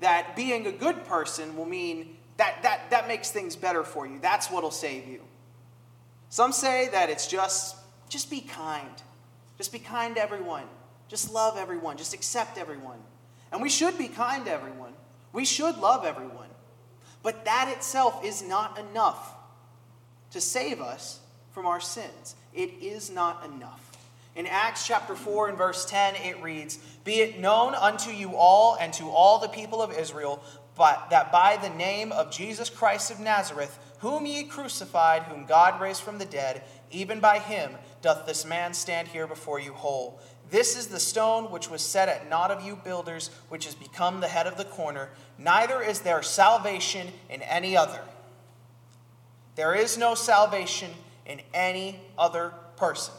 That 0.00 0.34
being 0.36 0.66
a 0.66 0.72
good 0.72 1.04
person 1.04 1.56
will 1.56 1.66
mean 1.66 2.16
that, 2.36 2.62
that, 2.62 2.90
that 2.90 3.08
makes 3.08 3.30
things 3.30 3.56
better 3.56 3.84
for 3.84 4.06
you. 4.06 4.18
That's 4.20 4.50
what'll 4.50 4.70
save 4.70 5.06
you. 5.06 5.20
Some 6.28 6.52
say 6.52 6.88
that 6.88 7.10
it's 7.10 7.26
just, 7.26 7.76
just 8.08 8.30
be 8.30 8.40
kind. 8.40 8.90
Just 9.58 9.72
be 9.72 9.78
kind 9.78 10.16
to 10.16 10.22
everyone. 10.22 10.64
Just 11.08 11.32
love 11.32 11.56
everyone. 11.58 11.96
Just 11.96 12.14
accept 12.14 12.58
everyone. 12.58 12.98
And 13.52 13.60
we 13.60 13.68
should 13.68 13.98
be 13.98 14.08
kind 14.08 14.46
to 14.46 14.50
everyone. 14.50 14.92
We 15.32 15.44
should 15.44 15.76
love 15.78 16.04
everyone. 16.04 16.41
But 17.22 17.44
that 17.44 17.72
itself 17.74 18.24
is 18.24 18.42
not 18.42 18.78
enough 18.78 19.34
to 20.32 20.40
save 20.40 20.80
us 20.80 21.20
from 21.52 21.66
our 21.66 21.80
sins. 21.80 22.34
It 22.52 22.70
is 22.80 23.10
not 23.10 23.44
enough. 23.44 23.88
In 24.34 24.46
Acts 24.46 24.86
chapter 24.86 25.14
4 25.14 25.50
and 25.50 25.58
verse 25.58 25.84
10, 25.84 26.14
it 26.16 26.42
reads, 26.42 26.78
Be 27.04 27.20
it 27.20 27.38
known 27.38 27.74
unto 27.74 28.10
you 28.10 28.34
all 28.34 28.76
and 28.80 28.92
to 28.94 29.10
all 29.10 29.38
the 29.38 29.48
people 29.48 29.82
of 29.82 29.92
Israel 29.92 30.42
but 30.76 31.10
that 31.10 31.30
by 31.30 31.56
the 31.56 31.70
name 31.70 32.12
of 32.12 32.30
Jesus 32.30 32.70
Christ 32.70 33.10
of 33.10 33.20
Nazareth, 33.20 33.78
whom 33.98 34.26
ye 34.26 34.44
crucified, 34.44 35.24
whom 35.24 35.44
God 35.44 35.80
raised 35.80 36.02
from 36.02 36.18
the 36.18 36.24
dead, 36.24 36.62
even 36.90 37.20
by 37.20 37.38
him 37.38 37.72
doth 38.00 38.26
this 38.26 38.44
man 38.44 38.74
stand 38.74 39.08
here 39.08 39.26
before 39.26 39.60
you 39.60 39.72
whole. 39.72 40.20
This 40.50 40.76
is 40.76 40.88
the 40.88 41.00
stone 41.00 41.50
which 41.50 41.70
was 41.70 41.80
set 41.80 42.08
at 42.08 42.28
naught 42.28 42.50
of 42.50 42.62
you 42.62 42.76
builders, 42.76 43.30
which 43.48 43.64
has 43.64 43.74
become 43.74 44.20
the 44.20 44.28
head 44.28 44.46
of 44.46 44.56
the 44.56 44.64
corner. 44.64 45.08
Neither 45.38 45.80
is 45.80 46.00
there 46.00 46.22
salvation 46.22 47.08
in 47.30 47.40
any 47.42 47.76
other. 47.76 48.00
There 49.56 49.74
is 49.74 49.96
no 49.96 50.14
salvation 50.14 50.90
in 51.26 51.40
any 51.54 52.00
other 52.18 52.52
person. 52.76 53.14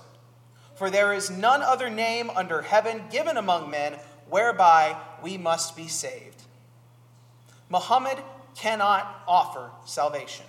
For 0.75 0.89
there 0.89 1.13
is 1.13 1.30
none 1.30 1.62
other 1.62 1.89
name 1.89 2.30
under 2.36 2.62
heaven 2.62 3.03
given 3.12 3.38
among 3.38 3.70
men 3.70 3.94
whereby 4.30 4.98
we 5.22 5.38
must 5.38 5.75
be 5.75 5.88
saved. 5.88 6.42
Muhammad 7.70 8.18
cannot 8.56 9.24
offer 9.27 9.70
salvation. 9.86 10.46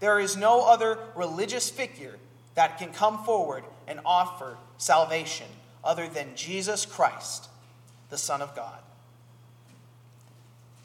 There 0.00 0.18
is 0.18 0.36
no 0.36 0.66
other 0.66 0.98
religious 1.14 1.68
figure 1.70 2.16
that 2.54 2.78
can 2.78 2.92
come 2.92 3.24
forward 3.24 3.64
and 3.90 4.00
offer 4.06 4.56
salvation 4.78 5.48
other 5.82 6.08
than 6.08 6.36
Jesus 6.36 6.86
Christ, 6.86 7.48
the 8.08 8.16
Son 8.16 8.40
of 8.40 8.54
God. 8.54 8.78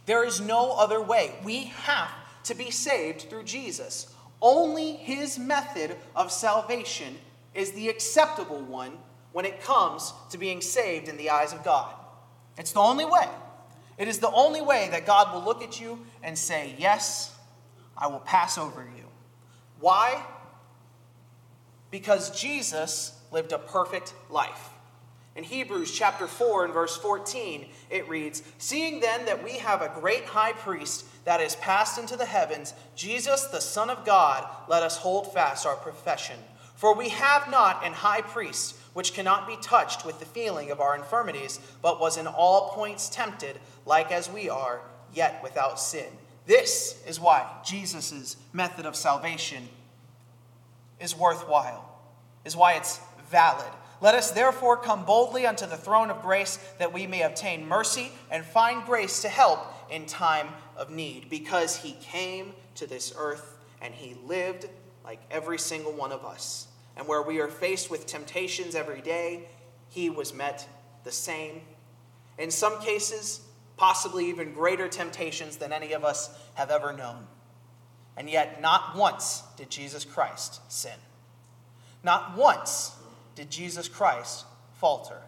There 0.07 0.25
is 0.25 0.41
no 0.41 0.74
other 0.74 1.00
way. 1.01 1.35
We 1.43 1.65
have 1.83 2.09
to 2.45 2.55
be 2.55 2.71
saved 2.71 3.29
through 3.29 3.43
Jesus. 3.43 4.12
Only 4.41 4.93
his 4.93 5.38
method 5.38 5.95
of 6.15 6.31
salvation 6.31 7.17
is 7.53 7.71
the 7.71 7.89
acceptable 7.89 8.62
one 8.62 8.93
when 9.31 9.45
it 9.45 9.62
comes 9.62 10.12
to 10.31 10.38
being 10.38 10.62
saved 10.62 11.07
in 11.07 11.17
the 11.17 11.29
eyes 11.29 11.53
of 11.53 11.63
God. 11.63 11.93
It's 12.57 12.71
the 12.71 12.79
only 12.79 13.05
way. 13.05 13.27
It 14.00 14.07
is 14.07 14.19
the 14.19 14.31
only 14.31 14.62
way 14.62 14.89
that 14.91 15.05
God 15.05 15.33
will 15.33 15.43
look 15.43 15.62
at 15.62 15.79
you 15.79 16.00
and 16.24 16.38
say, 16.38 16.75
Yes, 16.77 17.35
I 17.97 18.07
will 18.07 18.19
pass 18.19 18.57
over 18.57 18.81
you. 18.95 19.05
Why? 19.79 20.24
Because 21.96 22.38
Jesus 22.38 23.18
lived 23.31 23.53
a 23.53 23.58
perfect 23.58 24.16
life. 24.29 24.68
In 25.34 25.46
Hebrews 25.46 25.94
chapter 25.94 26.27
4 26.27 26.66
and 26.66 26.74
verse 26.74 26.98
14, 26.98 27.68
it 27.90 28.10
reads 28.10 28.44
Seeing 28.58 29.00
then 29.00 29.24
that 29.27 29.42
we 29.42 29.60
have 29.60 29.81
a 29.81 29.98
great 30.01 30.25
high 30.25 30.51
priest 30.51 31.05
that 31.24 31.40
is 31.40 31.55
passed 31.55 31.98
into 31.98 32.18
the 32.18 32.25
heavens, 32.25 32.74
Jesus, 32.98 33.46
the 33.46 33.62
Son 33.62 33.90
of 33.90 34.03
God, 34.03 34.46
let 34.68 34.84
us 34.84 34.98
hold 34.98 35.34
fast 35.34 35.66
our 35.66 35.77
profession. 35.77 36.36
For 36.75 36.94
we 36.94 37.08
have 37.08 37.50
not 37.50 37.86
an 37.86 37.94
high 37.94 38.24
priest 38.24 38.75
which 38.92 39.14
cannot 39.14 39.48
be 39.48 39.55
touched 39.62 40.05
with 40.05 40.20
the 40.20 40.25
feeling 40.25 40.72
of 40.72 40.81
our 40.81 40.98
infirmities, 40.98 41.62
but 41.81 42.01
was 42.01 42.18
in 42.18 42.27
all 42.27 42.72
points 42.72 43.08
tempted, 43.08 43.58
like 43.86 44.12
as 44.12 44.29
we 44.29 44.50
are, 44.50 44.81
yet 45.14 45.42
without 45.42 45.79
sin. 45.79 46.12
This 46.46 47.01
is 47.08 47.22
why 47.22 47.50
Jesus' 47.64 48.36
method 48.51 48.86
of 48.86 48.98
salvation 48.98 49.70
is 51.00 51.16
worthwhile, 51.16 51.84
is 52.44 52.55
why 52.55 52.74
it's 52.74 53.00
valid. 53.29 53.72
Let 54.01 54.16
us 54.16 54.31
therefore 54.31 54.77
come 54.77 55.05
boldly 55.05 55.46
unto 55.46 55.66
the 55.66 55.77
throne 55.77 56.12
of 56.12 56.22
grace 56.22 56.58
that 56.79 56.94
we 56.94 57.08
may 57.08 57.24
obtain 57.24 57.68
mercy 57.68 58.12
and 58.29 58.44
find 58.44 58.86
grace 58.86 59.22
to 59.22 59.29
help 59.29 59.60
in 59.90 60.05
time 60.05 60.48
of 60.75 60.90
need, 60.90 61.29
because 61.29 61.77
he 61.77 61.94
came 62.01 62.53
to 62.75 62.88
this 62.88 63.14
earth 63.18 63.58
and 63.81 63.94
he 63.94 64.16
lived 64.25 64.68
like 65.03 65.22
every 65.31 65.58
single 65.58 65.94
one 65.94 66.12
of 66.12 66.25
us 66.25 66.68
and 66.98 67.08
where 67.08 67.22
we 67.22 67.40
are 67.40 67.48
faced 67.48 67.92
with 67.92 68.05
temptations 68.05 68.75
every 68.75 69.01
day, 69.01 69.48
he 69.90 70.10
was 70.10 70.34
met 70.34 70.68
the 71.03 71.12
same. 71.12 71.62
In 72.38 72.51
some 72.51 72.81
cases, 72.81 73.42
possibly 73.77 74.29
even 74.29 74.53
greater 74.53 74.88
temptations 74.88 75.58
than 75.58 75.72
any 75.72 75.94
of 75.94 76.03
us 76.03 76.29
have 76.55 76.72
ever 76.72 76.94
known. 76.94 77.27
And 78.18 78.30
yet, 78.30 78.62
not 78.62 78.96
once 78.96 79.44
did 79.58 79.70
Jesus 79.70 80.06
Christ 80.06 80.62
sin. 80.72 80.98
Not 82.04 82.38
once 82.38 82.96
did 83.36 83.50
Jesus 83.50 83.88
Christ 83.88 84.46
falter. 84.74 85.20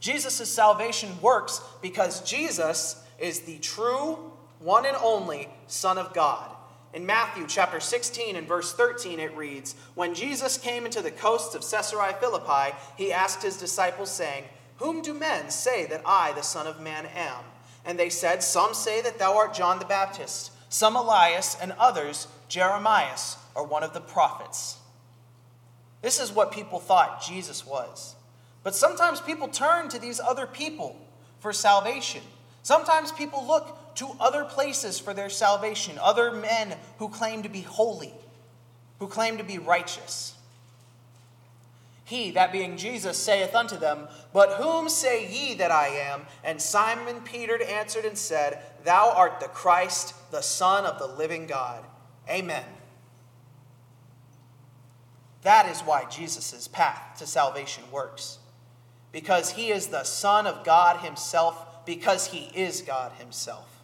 Jesus' 0.00 0.50
salvation 0.50 1.10
works 1.22 1.60
because 1.80 2.22
Jesus 2.22 3.02
is 3.20 3.40
the 3.40 3.58
true, 3.58 4.32
one 4.58 4.84
and 4.84 4.96
only 4.96 5.48
Son 5.68 5.96
of 5.96 6.12
God. 6.12 6.50
In 6.92 7.06
Matthew 7.06 7.46
chapter 7.46 7.80
16 7.80 8.36
and 8.36 8.46
verse 8.46 8.74
13, 8.74 9.18
it 9.18 9.34
reads 9.36 9.74
When 9.94 10.14
Jesus 10.14 10.58
came 10.58 10.84
into 10.84 11.00
the 11.00 11.10
coasts 11.10 11.54
of 11.54 11.62
Caesarea 11.62 12.14
Philippi, 12.20 12.76
he 12.96 13.12
asked 13.12 13.42
his 13.42 13.56
disciples, 13.56 14.10
saying, 14.10 14.44
Whom 14.76 15.00
do 15.00 15.14
men 15.14 15.50
say 15.50 15.86
that 15.86 16.02
I, 16.04 16.32
the 16.32 16.42
Son 16.42 16.66
of 16.66 16.80
Man, 16.80 17.06
am? 17.06 17.44
And 17.84 17.98
they 17.98 18.10
said, 18.10 18.42
Some 18.42 18.74
say 18.74 19.00
that 19.02 19.18
thou 19.18 19.36
art 19.36 19.54
John 19.54 19.78
the 19.78 19.84
Baptist, 19.86 20.51
some 20.72 20.96
Elias, 20.96 21.54
and 21.60 21.72
others 21.78 22.26
Jeremias, 22.48 23.36
or 23.54 23.66
one 23.66 23.82
of 23.82 23.92
the 23.92 24.00
prophets. 24.00 24.78
This 26.00 26.18
is 26.18 26.32
what 26.32 26.50
people 26.50 26.80
thought 26.80 27.22
Jesus 27.22 27.66
was. 27.66 28.16
But 28.62 28.74
sometimes 28.74 29.20
people 29.20 29.48
turn 29.48 29.90
to 29.90 29.98
these 29.98 30.18
other 30.18 30.46
people 30.46 30.96
for 31.40 31.52
salvation. 31.52 32.22
Sometimes 32.62 33.12
people 33.12 33.46
look 33.46 33.94
to 33.96 34.16
other 34.18 34.44
places 34.44 34.98
for 34.98 35.12
their 35.12 35.28
salvation, 35.28 35.98
other 36.00 36.32
men 36.32 36.74
who 36.98 37.10
claim 37.10 37.42
to 37.42 37.50
be 37.50 37.60
holy, 37.60 38.14
who 38.98 39.08
claim 39.08 39.36
to 39.36 39.44
be 39.44 39.58
righteous. 39.58 40.34
He, 42.04 42.32
that 42.32 42.52
being 42.52 42.76
Jesus, 42.76 43.16
saith 43.16 43.54
unto 43.54 43.76
them, 43.76 44.08
But 44.32 44.54
whom 44.54 44.88
say 44.88 45.30
ye 45.30 45.54
that 45.54 45.70
I 45.70 45.88
am? 45.88 46.22
And 46.42 46.60
Simon 46.60 47.20
Peter 47.20 47.62
answered 47.62 48.04
and 48.04 48.18
said, 48.18 48.60
Thou 48.84 49.12
art 49.14 49.40
the 49.40 49.48
Christ, 49.48 50.14
the 50.30 50.42
Son 50.42 50.84
of 50.84 50.98
the 50.98 51.06
living 51.06 51.46
God. 51.46 51.84
Amen. 52.28 52.64
That 55.42 55.68
is 55.68 55.80
why 55.80 56.04
Jesus' 56.04 56.68
path 56.68 57.18
to 57.18 57.26
salvation 57.26 57.84
works, 57.90 58.38
because 59.10 59.50
he 59.52 59.70
is 59.70 59.88
the 59.88 60.04
Son 60.04 60.46
of 60.46 60.64
God 60.64 61.00
himself 61.00 61.84
because 61.84 62.28
he 62.28 62.50
is 62.54 62.82
God 62.82 63.12
himself. 63.18 63.82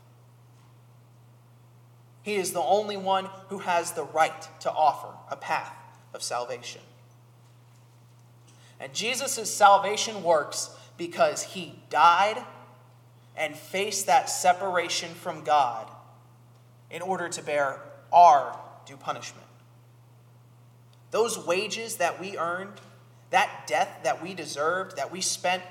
He 2.23 2.35
is 2.35 2.53
the 2.53 2.61
only 2.61 2.97
one 2.97 3.29
who 3.49 3.59
has 3.59 3.93
the 3.93 4.05
right 4.05 4.49
to 4.61 4.71
offer 4.71 5.09
a 5.31 5.37
path 5.37 5.75
of 6.13 6.23
salvation. 6.23 6.83
And 8.81 8.95
Jesus' 8.95 9.53
salvation 9.53 10.23
works 10.23 10.71
because 10.97 11.43
he 11.43 11.79
died 11.91 12.43
and 13.37 13.57
faced 13.57 14.07
that 14.07 14.29
separation 14.29 15.11
from 15.11 15.45
God 15.45 15.89
in 16.91 17.03
order 17.03 17.29
to 17.29 17.43
bear 17.43 17.81
our 18.13 18.59
due 18.87 18.97
punishment. 18.97 19.47
Those 21.11 21.39
wages 21.39 21.97
that 21.97 22.21
we 22.21 22.37
earned, 22.37 22.81
that 23.31 23.67
death 23.67 24.01
that 24.05 24.23
we 24.23 24.35
deserved, 24.35 24.97
that 24.97 25.11
we 25.11 25.21
spent 25.21 25.63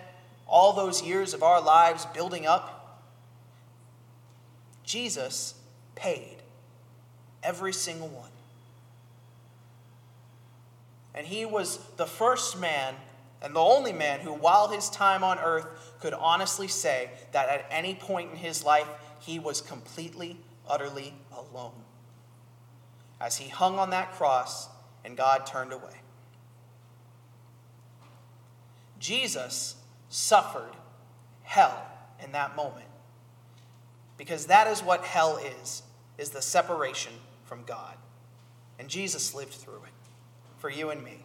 all 0.48 0.74
those 0.74 1.02
years 1.02 1.34
of 1.34 1.43
our 1.43 1.62
lives 1.62 2.06
building 2.08 2.46
up, 2.46 2.74
Jesus 4.84 5.56
paid 5.96 6.38
every 7.43 7.74
single 7.74 8.08
one. 8.08 8.30
And 11.17 11.25
he 11.25 11.45
was 11.47 11.80
the 11.97 12.06
first 12.06 12.62
man 12.62 12.93
and 13.41 13.56
the 13.56 13.60
only 13.60 13.91
man 13.91 14.19
who, 14.19 14.34
while 14.34 14.67
his 14.67 14.88
time 14.89 15.23
on 15.23 15.39
earth, 15.39 15.65
could 15.99 16.13
honestly 16.13 16.67
say 16.67 17.10
that 17.32 17.49
at 17.49 17.65
any 17.71 17.95
point 17.95 18.32
in 18.32 18.38
his 18.38 18.63
life 18.63 18.88
he 19.19 19.39
was 19.39 19.60
completely, 19.60 20.38
utterly 20.67 21.15
alone. 21.36 21.73
As 23.19 23.38
he 23.38 23.49
hung 23.49 23.80
on 23.80 23.89
that 23.89 24.12
cross 24.13 24.69
and 25.03 25.17
God 25.17 25.47
turned 25.47 25.73
away. 25.73 26.01
Jesus 28.99 29.75
suffered 30.10 30.75
hell 31.41 31.84
in 32.23 32.32
that 32.34 32.56
moment. 32.56 32.86
Because 34.17 34.45
that 34.47 34.67
is 34.67 34.84
what 34.84 35.03
hell 35.03 35.38
is, 35.38 35.82
is 36.19 36.30
the 36.30 36.43
separation 36.43 37.13
from 37.43 37.63
God. 37.63 37.95
And 38.77 38.88
Jesus 38.88 39.34
lived 39.34 39.53
through 39.53 39.84
it 39.86 39.96
for 40.58 40.70
you 40.70 40.89
and 40.89 41.04
me. 41.04 41.17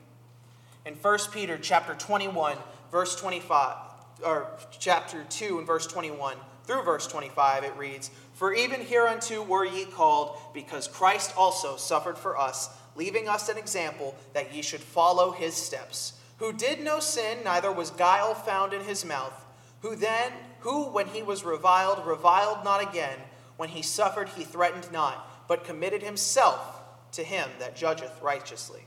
In 0.84 0.94
1 0.94 1.18
Peter 1.32 1.58
chapter 1.58 1.94
21, 1.94 2.56
verse 2.90 3.16
25, 3.16 3.76
or 4.24 4.48
chapter 4.78 5.24
2 5.28 5.58
and 5.58 5.66
verse 5.66 5.86
21 5.86 6.36
through 6.64 6.82
verse 6.82 7.06
25, 7.06 7.64
it 7.64 7.76
reads, 7.76 8.10
For 8.34 8.52
even 8.52 8.80
hereunto 8.80 9.42
were 9.42 9.64
ye 9.64 9.84
called, 9.84 10.38
because 10.54 10.88
Christ 10.88 11.34
also 11.36 11.76
suffered 11.76 12.18
for 12.18 12.38
us, 12.38 12.70
leaving 12.94 13.28
us 13.28 13.48
an 13.48 13.58
example 13.58 14.14
that 14.32 14.54
ye 14.54 14.62
should 14.62 14.80
follow 14.80 15.32
his 15.32 15.54
steps, 15.54 16.14
who 16.38 16.52
did 16.52 16.80
no 16.80 17.00
sin, 17.00 17.38
neither 17.44 17.72
was 17.72 17.90
guile 17.90 18.34
found 18.34 18.72
in 18.72 18.82
his 18.82 19.04
mouth, 19.04 19.44
who 19.80 19.96
then, 19.96 20.32
who 20.60 20.84
when 20.84 21.08
he 21.08 21.22
was 21.22 21.44
reviled, 21.44 22.04
reviled 22.06 22.64
not 22.64 22.82
again, 22.82 23.18
when 23.56 23.68
he 23.68 23.82
suffered, 23.82 24.28
he 24.30 24.44
threatened 24.44 24.90
not, 24.92 25.46
but 25.48 25.64
committed 25.64 26.02
himself 26.02 26.80
to 27.12 27.22
him 27.22 27.48
that 27.58 27.76
judgeth 27.76 28.20
righteously 28.22 28.84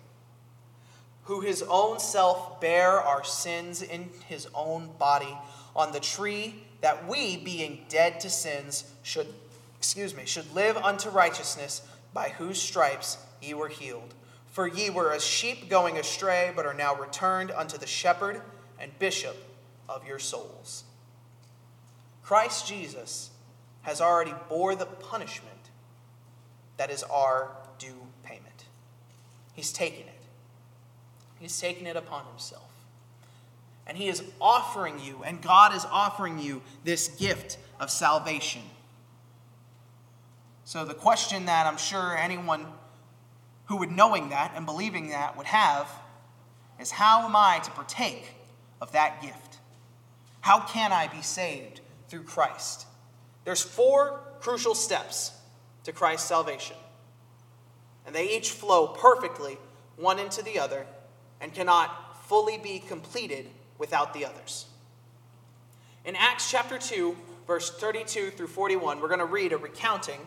who 1.26 1.42
his 1.42 1.64
own 1.68 2.00
self 2.00 2.60
bare 2.62 3.02
our 3.02 3.24
sins 3.24 3.82
in 3.82 4.10
his 4.28 4.48
own 4.56 4.90
body 4.98 5.38
on 5.76 5.92
the 5.92 6.00
tree, 6.00 6.64
that 6.82 7.08
we, 7.08 7.38
being 7.38 7.86
dead 7.90 8.20
to 8.22 8.30
sins, 8.30 8.92
should, 9.04 9.28
excuse 9.78 10.16
me, 10.16 10.26
should 10.26 10.52
live 10.54 10.78
unto 10.78 11.10
righteousness, 11.10 11.82
by 12.14 12.30
whose 12.30 12.62
stripes 12.62 13.18
ye 13.42 13.54
were 13.54 13.68
healed. 13.68 14.14
For 14.48 14.68
ye 14.68 14.90
were 14.90 15.12
as 15.12 15.24
sheep 15.24 15.70
going 15.70 15.98
astray, 15.98 16.54
but 16.56 16.66
are 16.66 16.74
now 16.74 16.96
returned 16.96 17.52
unto 17.52 17.78
the 17.78 17.88
shepherd 17.88 18.42
and 18.80 18.98
bishop 19.00 19.36
of 19.90 20.08
your 20.08 20.20
souls. 20.20 20.86
Christ 22.24 22.68
Jesus 22.68 23.32
has 23.82 24.00
already 24.00 24.34
bore 24.48 24.76
the 24.76 24.86
punishment 24.86 25.52
that 26.78 26.90
is 26.90 27.04
our 27.04 27.52
due 27.78 28.08
payment. 28.24 28.66
He's 29.54 29.72
taken 29.74 30.08
it. 30.08 30.15
He's 31.40 31.60
taken 31.60 31.86
it 31.88 31.96
upon 31.96 32.26
himself. 32.26 32.70
And 33.88 33.98
he 33.98 34.08
is 34.08 34.24
offering 34.42 35.00
you, 35.00 35.24
and 35.24 35.42
God 35.42 35.76
is 35.76 35.86
offering 35.86 36.40
you 36.40 36.62
this 36.84 37.08
gift 37.08 37.58
of 37.80 37.92
salvation. 37.92 38.64
So, 40.64 40.86
the 40.86 40.96
question 40.96 41.46
that 41.46 41.68
I'm 41.68 41.78
sure 41.78 42.18
anyone 42.18 42.66
who 43.66 43.78
would 43.78 43.92
knowing 43.92 44.30
that 44.30 44.54
and 44.56 44.66
believing 44.66 45.10
that 45.10 45.38
would 45.38 45.46
have 45.46 45.88
is 46.80 46.92
how 46.92 47.26
am 47.26 47.36
I 47.36 47.60
to 47.64 47.72
partake 47.72 48.28
of 48.82 48.92
that 48.94 49.22
gift? 49.22 49.60
How 50.42 50.60
can 50.60 50.92
I 50.92 51.08
be 51.08 51.22
saved 51.22 51.82
through 52.10 52.24
Christ? 52.24 52.88
There's 53.44 53.62
four 53.62 54.20
crucial 54.40 54.76
steps 54.76 55.32
to 55.84 55.92
Christ's 55.92 56.28
salvation. 56.28 56.76
And 58.06 58.14
they 58.14 58.36
each 58.36 58.52
flow 58.52 58.88
perfectly 58.88 59.58
one 59.98 60.20
into 60.20 60.44
the 60.44 60.60
other 60.60 60.86
and 61.46 61.54
cannot 61.54 62.18
fully 62.26 62.58
be 62.58 62.80
completed 62.80 63.46
without 63.78 64.16
the 64.16 64.26
others. 64.26 64.66
In 66.04 66.16
Acts 66.16 66.50
chapter 66.50 66.80
2, 66.80 67.16
verse 67.46 67.70
32 67.70 68.32
through 68.32 68.48
41, 68.48 69.00
we're 69.00 69.08
going 69.08 69.20
to 69.20 69.26
read 69.26 69.54
a 69.54 69.58
recounting 69.58 70.22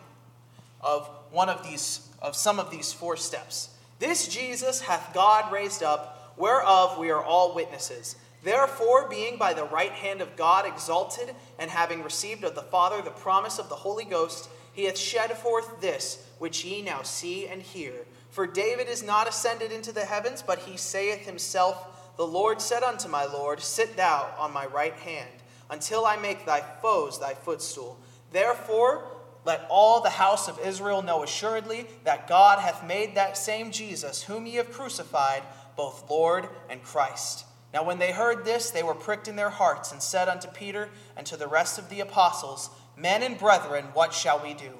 of 0.79 1.09
one 1.31 1.49
of 1.49 1.61
these 1.61 2.07
of 2.21 2.37
some 2.37 2.57
of 2.57 2.71
these 2.71 2.93
four 2.93 3.17
steps. 3.17 3.69
This 3.99 4.29
Jesus 4.29 4.79
hath 4.79 5.13
God 5.13 5.51
raised 5.51 5.83
up, 5.83 6.33
whereof 6.37 6.97
we 6.97 7.11
are 7.11 7.21
all 7.21 7.53
witnesses. 7.53 8.15
Therefore, 8.41 9.09
being 9.09 9.37
by 9.37 9.53
the 9.53 9.65
right 9.65 9.91
hand 9.91 10.21
of 10.21 10.37
God 10.37 10.65
exalted, 10.65 11.35
and 11.57 11.69
having 11.69 12.01
received 12.01 12.45
of 12.45 12.55
the 12.55 12.61
Father 12.61 13.01
the 13.01 13.11
promise 13.11 13.59
of 13.59 13.67
the 13.67 13.75
Holy 13.75 14.05
Ghost, 14.05 14.49
he 14.71 14.85
hath 14.85 14.97
shed 14.97 15.31
forth 15.31 15.81
this 15.81 16.25
which 16.37 16.63
ye 16.63 16.81
now 16.81 17.01
see 17.01 17.45
and 17.45 17.61
hear. 17.61 17.91
For 18.29 18.45
David 18.45 18.87
is 18.87 19.03
not 19.03 19.27
ascended 19.27 19.71
into 19.71 19.91
the 19.91 20.05
heavens, 20.05 20.43
but 20.45 20.59
he 20.59 20.77
saith 20.77 21.25
himself, 21.25 22.13
The 22.17 22.27
Lord 22.27 22.61
said 22.61 22.83
unto 22.83 23.07
my 23.07 23.25
Lord, 23.25 23.59
Sit 23.59 23.97
thou 23.97 24.33
on 24.37 24.53
my 24.53 24.65
right 24.67 24.93
hand, 24.93 25.29
until 25.69 26.05
I 26.05 26.17
make 26.17 26.45
thy 26.45 26.61
foes 26.81 27.19
thy 27.19 27.33
footstool. 27.33 27.99
Therefore, 28.31 29.05
let 29.45 29.65
all 29.69 30.01
the 30.01 30.09
house 30.09 30.47
of 30.47 30.59
Israel 30.59 31.01
know 31.01 31.23
assuredly 31.23 31.87
that 32.03 32.27
God 32.27 32.59
hath 32.59 32.85
made 32.85 33.15
that 33.15 33.37
same 33.37 33.71
Jesus, 33.71 34.23
whom 34.23 34.45
ye 34.45 34.55
have 34.55 34.71
crucified, 34.71 35.43
both 35.75 36.09
Lord 36.09 36.49
and 36.69 36.83
Christ. 36.83 37.45
Now, 37.73 37.83
when 37.83 37.99
they 37.99 38.11
heard 38.11 38.45
this, 38.45 38.69
they 38.69 38.83
were 38.83 38.95
pricked 38.95 39.27
in 39.27 39.35
their 39.35 39.49
hearts, 39.49 39.91
and 39.91 40.01
said 40.01 40.27
unto 40.27 40.47
Peter 40.49 40.89
and 41.15 41.25
to 41.27 41.37
the 41.37 41.47
rest 41.47 41.79
of 41.79 41.89
the 41.89 41.99
apostles, 41.99 42.69
Men 42.97 43.23
and 43.23 43.37
brethren, 43.37 43.85
what 43.93 44.13
shall 44.13 44.43
we 44.43 44.53
do? 44.53 44.71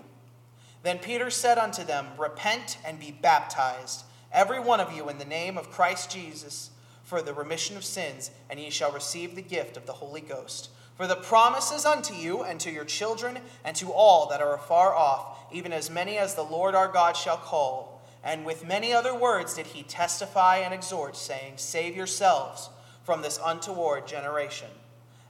Then 0.83 0.99
Peter 0.99 1.29
said 1.29 1.57
unto 1.57 1.83
them, 1.83 2.07
Repent 2.17 2.77
and 2.85 2.99
be 2.99 3.11
baptized, 3.11 4.03
every 4.31 4.59
one 4.59 4.79
of 4.79 4.93
you, 4.93 5.09
in 5.09 5.17
the 5.17 5.25
name 5.25 5.57
of 5.57 5.71
Christ 5.71 6.11
Jesus, 6.11 6.71
for 7.03 7.21
the 7.21 7.33
remission 7.33 7.75
of 7.75 7.83
sins, 7.83 8.31
and 8.49 8.59
ye 8.59 8.69
shall 8.69 8.91
receive 8.91 9.35
the 9.35 9.41
gift 9.41 9.75
of 9.75 9.85
the 9.85 9.93
Holy 9.93 10.21
Ghost. 10.21 10.69
For 10.95 11.07
the 11.07 11.15
promise 11.15 11.71
is 11.71 11.85
unto 11.85 12.13
you, 12.13 12.43
and 12.43 12.59
to 12.59 12.71
your 12.71 12.85
children, 12.85 13.39
and 13.65 13.75
to 13.77 13.91
all 13.91 14.27
that 14.29 14.41
are 14.41 14.55
afar 14.55 14.93
off, 14.93 15.37
even 15.51 15.73
as 15.73 15.89
many 15.89 16.17
as 16.17 16.35
the 16.35 16.43
Lord 16.43 16.75
our 16.75 16.89
God 16.89 17.15
shall 17.15 17.37
call. 17.37 18.01
And 18.23 18.45
with 18.45 18.67
many 18.67 18.93
other 18.93 19.15
words 19.15 19.53
did 19.53 19.67
he 19.67 19.83
testify 19.83 20.57
and 20.57 20.73
exhort, 20.73 21.15
saying, 21.15 21.53
Save 21.55 21.95
yourselves 21.95 22.69
from 23.03 23.21
this 23.21 23.39
untoward 23.43 24.07
generation. 24.07 24.69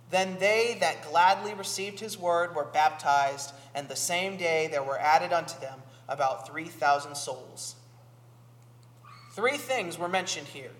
Then 0.10 0.38
they 0.40 0.78
that 0.80 1.10
gladly 1.10 1.54
received 1.54 2.00
his 2.00 2.18
word 2.18 2.56
were 2.56 2.66
baptized, 2.66 3.54
and 3.76 3.88
the 3.88 3.96
same 3.96 4.38
day 4.38 4.68
there 4.68 4.84
were 4.84 5.00
added 5.00 5.32
unto 5.32 5.60
them 5.60 5.82
about 6.08 6.48
3,000 6.48 7.16
souls. 7.16 7.76
Three 9.34 9.58
things 9.58 9.98
were 9.98 10.10
mentioned 10.10 10.48
here 10.48 10.72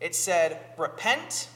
it 0.00 0.14
said, 0.14 0.58
Repent 0.78 1.48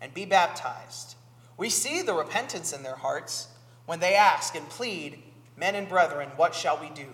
and 0.00 0.14
be 0.14 0.24
baptized. 0.24 1.16
We 1.56 1.68
see 1.68 2.00
the 2.00 2.14
repentance 2.14 2.72
in 2.72 2.82
their 2.82 2.94
hearts 2.94 3.48
when 3.86 4.00
they 4.00 4.14
ask 4.14 4.54
and 4.54 4.68
plead, 4.68 5.22
Men 5.56 5.74
and 5.74 5.88
brethren, 5.88 6.30
what 6.36 6.54
shall 6.54 6.80
we 6.80 6.88
do? 6.90 7.08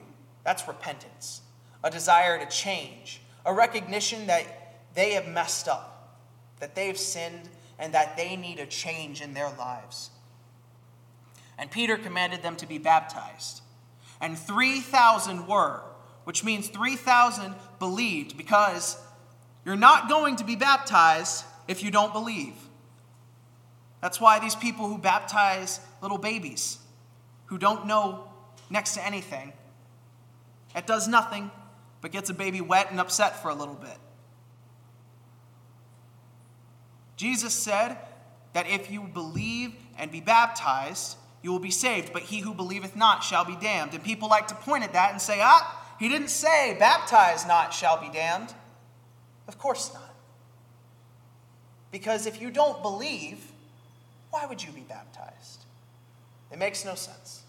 That's 0.44 0.68
repentance, 0.68 1.40
a 1.82 1.90
desire 1.90 2.38
to 2.38 2.46
change, 2.46 3.20
a 3.44 3.52
recognition 3.52 4.28
that 4.28 4.44
they 4.94 5.12
have 5.12 5.26
messed 5.26 5.66
up, 5.66 6.20
that 6.60 6.76
they've 6.76 6.98
sinned 6.98 7.48
and 7.78 7.94
that 7.94 8.16
they 8.16 8.36
need 8.36 8.58
a 8.58 8.66
change 8.66 9.20
in 9.20 9.34
their 9.34 9.50
lives. 9.58 10.10
And 11.58 11.70
Peter 11.70 11.96
commanded 11.96 12.42
them 12.42 12.56
to 12.56 12.66
be 12.66 12.78
baptized. 12.78 13.62
And 14.20 14.38
3,000 14.38 15.46
were, 15.46 15.80
which 16.24 16.44
means 16.44 16.68
3,000 16.68 17.54
believed, 17.78 18.36
because 18.36 18.98
you're 19.64 19.76
not 19.76 20.08
going 20.08 20.36
to 20.36 20.44
be 20.44 20.56
baptized 20.56 21.44
if 21.68 21.82
you 21.82 21.90
don't 21.90 22.12
believe. 22.12 22.54
That's 24.00 24.20
why 24.20 24.38
these 24.38 24.54
people 24.54 24.88
who 24.88 24.98
baptize 24.98 25.80
little 26.02 26.18
babies, 26.18 26.78
who 27.46 27.58
don't 27.58 27.86
know 27.86 28.28
next 28.70 28.94
to 28.94 29.04
anything, 29.04 29.52
it 30.74 30.86
does 30.86 31.08
nothing 31.08 31.50
but 32.00 32.12
gets 32.12 32.30
a 32.30 32.34
baby 32.34 32.60
wet 32.60 32.90
and 32.90 33.00
upset 33.00 33.42
for 33.42 33.48
a 33.48 33.54
little 33.54 33.74
bit. 33.74 33.96
Jesus 37.16 37.54
said 37.54 37.96
that 38.52 38.68
if 38.68 38.90
you 38.90 39.02
believe 39.02 39.74
and 39.98 40.10
be 40.10 40.20
baptized, 40.20 41.16
you 41.42 41.50
will 41.50 41.58
be 41.58 41.70
saved, 41.70 42.12
but 42.12 42.22
he 42.22 42.40
who 42.40 42.54
believeth 42.54 42.96
not 42.96 43.22
shall 43.22 43.44
be 43.44 43.56
damned. 43.56 43.94
And 43.94 44.02
people 44.02 44.28
like 44.28 44.48
to 44.48 44.54
point 44.54 44.84
at 44.84 44.92
that 44.92 45.12
and 45.12 45.20
say, 45.20 45.38
ah, 45.40 45.94
he 45.98 46.08
didn't 46.08 46.28
say, 46.28 46.76
baptize 46.78 47.46
not 47.46 47.72
shall 47.72 48.00
be 48.00 48.10
damned. 48.10 48.52
Of 49.48 49.58
course 49.58 49.92
not. 49.94 50.14
Because 51.90 52.26
if 52.26 52.40
you 52.42 52.50
don't 52.50 52.82
believe, 52.82 53.38
why 54.30 54.44
would 54.46 54.62
you 54.62 54.72
be 54.72 54.82
baptized? 54.82 55.64
It 56.52 56.58
makes 56.58 56.84
no 56.84 56.94
sense. 56.94 57.42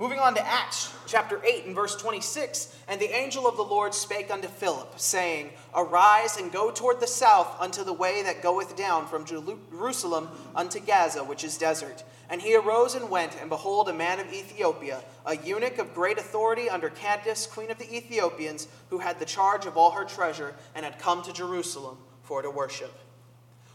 Moving 0.00 0.20
on 0.20 0.36
to 0.36 0.46
Acts 0.46 0.94
chapter 1.08 1.44
8 1.44 1.66
and 1.66 1.74
verse 1.74 1.96
26. 1.96 2.72
And 2.86 3.00
the 3.00 3.12
angel 3.12 3.48
of 3.48 3.56
the 3.56 3.64
Lord 3.64 3.92
spake 3.92 4.30
unto 4.30 4.46
Philip, 4.46 4.92
saying, 4.96 5.50
Arise 5.74 6.36
and 6.36 6.52
go 6.52 6.70
toward 6.70 7.00
the 7.00 7.08
south 7.08 7.60
unto 7.60 7.82
the 7.82 7.92
way 7.92 8.22
that 8.22 8.40
goeth 8.40 8.76
down 8.76 9.08
from 9.08 9.24
Jerusalem 9.24 10.28
unto 10.54 10.78
Gaza, 10.78 11.24
which 11.24 11.42
is 11.42 11.58
desert. 11.58 12.04
And 12.30 12.40
he 12.40 12.54
arose 12.54 12.94
and 12.94 13.10
went, 13.10 13.36
and 13.40 13.50
behold, 13.50 13.88
a 13.88 13.92
man 13.92 14.20
of 14.20 14.32
Ethiopia, 14.32 15.02
a 15.26 15.36
eunuch 15.36 15.78
of 15.78 15.94
great 15.94 16.18
authority 16.18 16.70
under 16.70 16.90
Candace, 16.90 17.48
queen 17.48 17.72
of 17.72 17.78
the 17.78 17.92
Ethiopians, 17.92 18.68
who 18.90 18.98
had 18.98 19.18
the 19.18 19.24
charge 19.24 19.66
of 19.66 19.76
all 19.76 19.90
her 19.90 20.04
treasure, 20.04 20.54
and 20.76 20.84
had 20.84 21.00
come 21.00 21.22
to 21.24 21.32
Jerusalem 21.32 21.98
for 22.22 22.40
to 22.42 22.50
worship, 22.50 22.96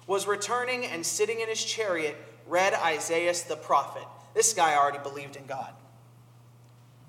was 0.08 0.26
returning 0.26 0.86
and 0.86 1.06
sitting 1.06 1.42
in 1.42 1.50
his 1.50 1.66
chariot, 1.66 2.16
read 2.48 2.74
Isaiah 2.74 3.34
the 3.50 3.58
prophet. 3.58 4.04
This 4.34 4.54
guy 4.54 4.76
already 4.76 5.00
believed 5.00 5.36
in 5.36 5.46
God. 5.48 5.74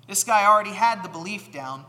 This 0.07 0.23
guy 0.23 0.45
already 0.45 0.71
had 0.71 1.03
the 1.03 1.09
belief 1.09 1.51
down. 1.51 1.85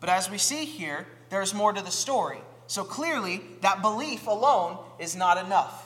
But 0.00 0.08
as 0.08 0.30
we 0.30 0.38
see 0.38 0.64
here, 0.64 1.06
there's 1.30 1.54
more 1.54 1.72
to 1.72 1.82
the 1.82 1.90
story. 1.90 2.40
So 2.66 2.84
clearly, 2.84 3.42
that 3.60 3.82
belief 3.82 4.26
alone 4.26 4.78
is 4.98 5.14
not 5.14 5.44
enough. 5.44 5.84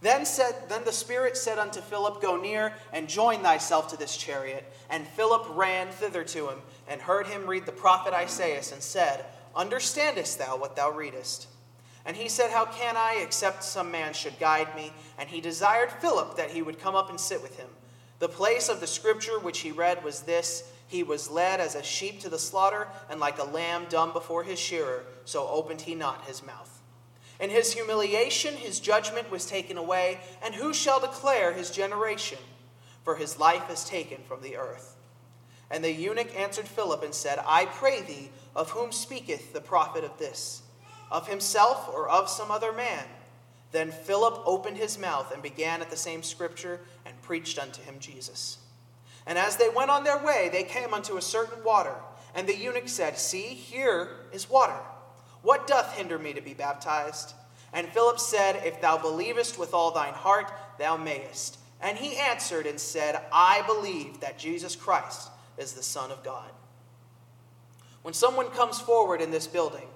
Then 0.00 0.26
said 0.26 0.54
then 0.68 0.84
the 0.84 0.92
Spirit 0.92 1.36
said 1.36 1.58
unto 1.58 1.80
Philip, 1.80 2.22
Go 2.22 2.36
near 2.36 2.72
and 2.92 3.08
join 3.08 3.40
thyself 3.40 3.88
to 3.88 3.96
this 3.96 4.16
chariot. 4.16 4.64
And 4.90 5.06
Philip 5.08 5.46
ran 5.50 5.88
thither 5.88 6.22
to 6.24 6.48
him, 6.48 6.58
and 6.86 7.00
heard 7.00 7.26
him 7.26 7.46
read 7.46 7.66
the 7.66 7.72
prophet 7.72 8.14
Isaiah, 8.14 8.62
and 8.72 8.82
said, 8.82 9.24
Understandest 9.56 10.38
thou 10.38 10.56
what 10.56 10.76
thou 10.76 10.90
readest? 10.90 11.48
And 12.04 12.16
he 12.16 12.28
said, 12.28 12.50
How 12.50 12.66
can 12.66 12.96
I, 12.96 13.20
except 13.22 13.64
some 13.64 13.90
man 13.90 14.12
should 14.12 14.38
guide 14.38 14.74
me? 14.76 14.92
And 15.18 15.28
he 15.28 15.40
desired 15.40 15.90
Philip 15.90 16.36
that 16.36 16.50
he 16.50 16.62
would 16.62 16.78
come 16.78 16.94
up 16.94 17.10
and 17.10 17.18
sit 17.18 17.42
with 17.42 17.58
him. 17.58 17.68
The 18.18 18.28
place 18.28 18.68
of 18.68 18.80
the 18.80 18.86
scripture 18.86 19.38
which 19.38 19.60
he 19.60 19.70
read 19.70 20.02
was 20.02 20.22
this 20.22 20.64
He 20.86 21.02
was 21.02 21.30
led 21.30 21.60
as 21.60 21.74
a 21.74 21.82
sheep 21.82 22.20
to 22.20 22.28
the 22.28 22.38
slaughter, 22.38 22.88
and 23.08 23.20
like 23.20 23.38
a 23.38 23.44
lamb 23.44 23.86
dumb 23.88 24.12
before 24.12 24.42
his 24.42 24.58
shearer, 24.58 25.04
so 25.24 25.46
opened 25.48 25.82
he 25.82 25.94
not 25.94 26.26
his 26.26 26.44
mouth. 26.44 26.82
In 27.40 27.50
his 27.50 27.72
humiliation, 27.72 28.54
his 28.54 28.80
judgment 28.80 29.30
was 29.30 29.46
taken 29.46 29.78
away, 29.78 30.18
and 30.42 30.54
who 30.54 30.74
shall 30.74 30.98
declare 30.98 31.52
his 31.52 31.70
generation? 31.70 32.38
For 33.04 33.14
his 33.14 33.38
life 33.38 33.70
is 33.70 33.84
taken 33.84 34.22
from 34.26 34.42
the 34.42 34.56
earth. 34.56 34.96
And 35.70 35.84
the 35.84 35.92
eunuch 35.92 36.34
answered 36.36 36.66
Philip 36.66 37.02
and 37.04 37.14
said, 37.14 37.38
I 37.46 37.66
pray 37.66 38.00
thee, 38.02 38.30
of 38.56 38.70
whom 38.70 38.90
speaketh 38.90 39.52
the 39.52 39.60
prophet 39.60 40.02
of 40.02 40.18
this? 40.18 40.62
Of 41.10 41.28
himself 41.28 41.88
or 41.88 42.08
of 42.08 42.28
some 42.28 42.50
other 42.50 42.72
man? 42.72 43.04
Then 43.70 43.90
Philip 43.90 44.42
opened 44.46 44.78
his 44.78 44.98
mouth 44.98 45.32
and 45.32 45.42
began 45.42 45.80
at 45.80 45.90
the 45.90 45.96
same 45.96 46.22
scripture 46.22 46.80
and 47.04 47.20
preached 47.22 47.58
unto 47.58 47.82
him 47.82 47.96
Jesus. 47.98 48.58
And 49.26 49.36
as 49.36 49.56
they 49.56 49.68
went 49.68 49.90
on 49.90 50.04
their 50.04 50.24
way, 50.24 50.48
they 50.50 50.62
came 50.62 50.94
unto 50.94 51.16
a 51.16 51.22
certain 51.22 51.62
water. 51.62 51.94
And 52.34 52.48
the 52.48 52.56
eunuch 52.56 52.88
said, 52.88 53.18
See, 53.18 53.42
here 53.42 54.10
is 54.32 54.48
water. 54.48 54.78
What 55.42 55.66
doth 55.66 55.96
hinder 55.96 56.18
me 56.18 56.32
to 56.32 56.40
be 56.40 56.54
baptized? 56.54 57.34
And 57.72 57.88
Philip 57.88 58.18
said, 58.18 58.62
If 58.64 58.80
thou 58.80 58.96
believest 58.96 59.58
with 59.58 59.74
all 59.74 59.90
thine 59.90 60.14
heart, 60.14 60.50
thou 60.78 60.96
mayest. 60.96 61.58
And 61.80 61.98
he 61.98 62.16
answered 62.16 62.66
and 62.66 62.80
said, 62.80 63.20
I 63.32 63.62
believe 63.66 64.20
that 64.20 64.38
Jesus 64.38 64.74
Christ 64.74 65.28
is 65.58 65.74
the 65.74 65.82
Son 65.82 66.10
of 66.10 66.24
God. 66.24 66.50
When 68.02 68.14
someone 68.14 68.48
comes 68.50 68.80
forward 68.80 69.20
in 69.20 69.30
this 69.30 69.46
building 69.46 69.86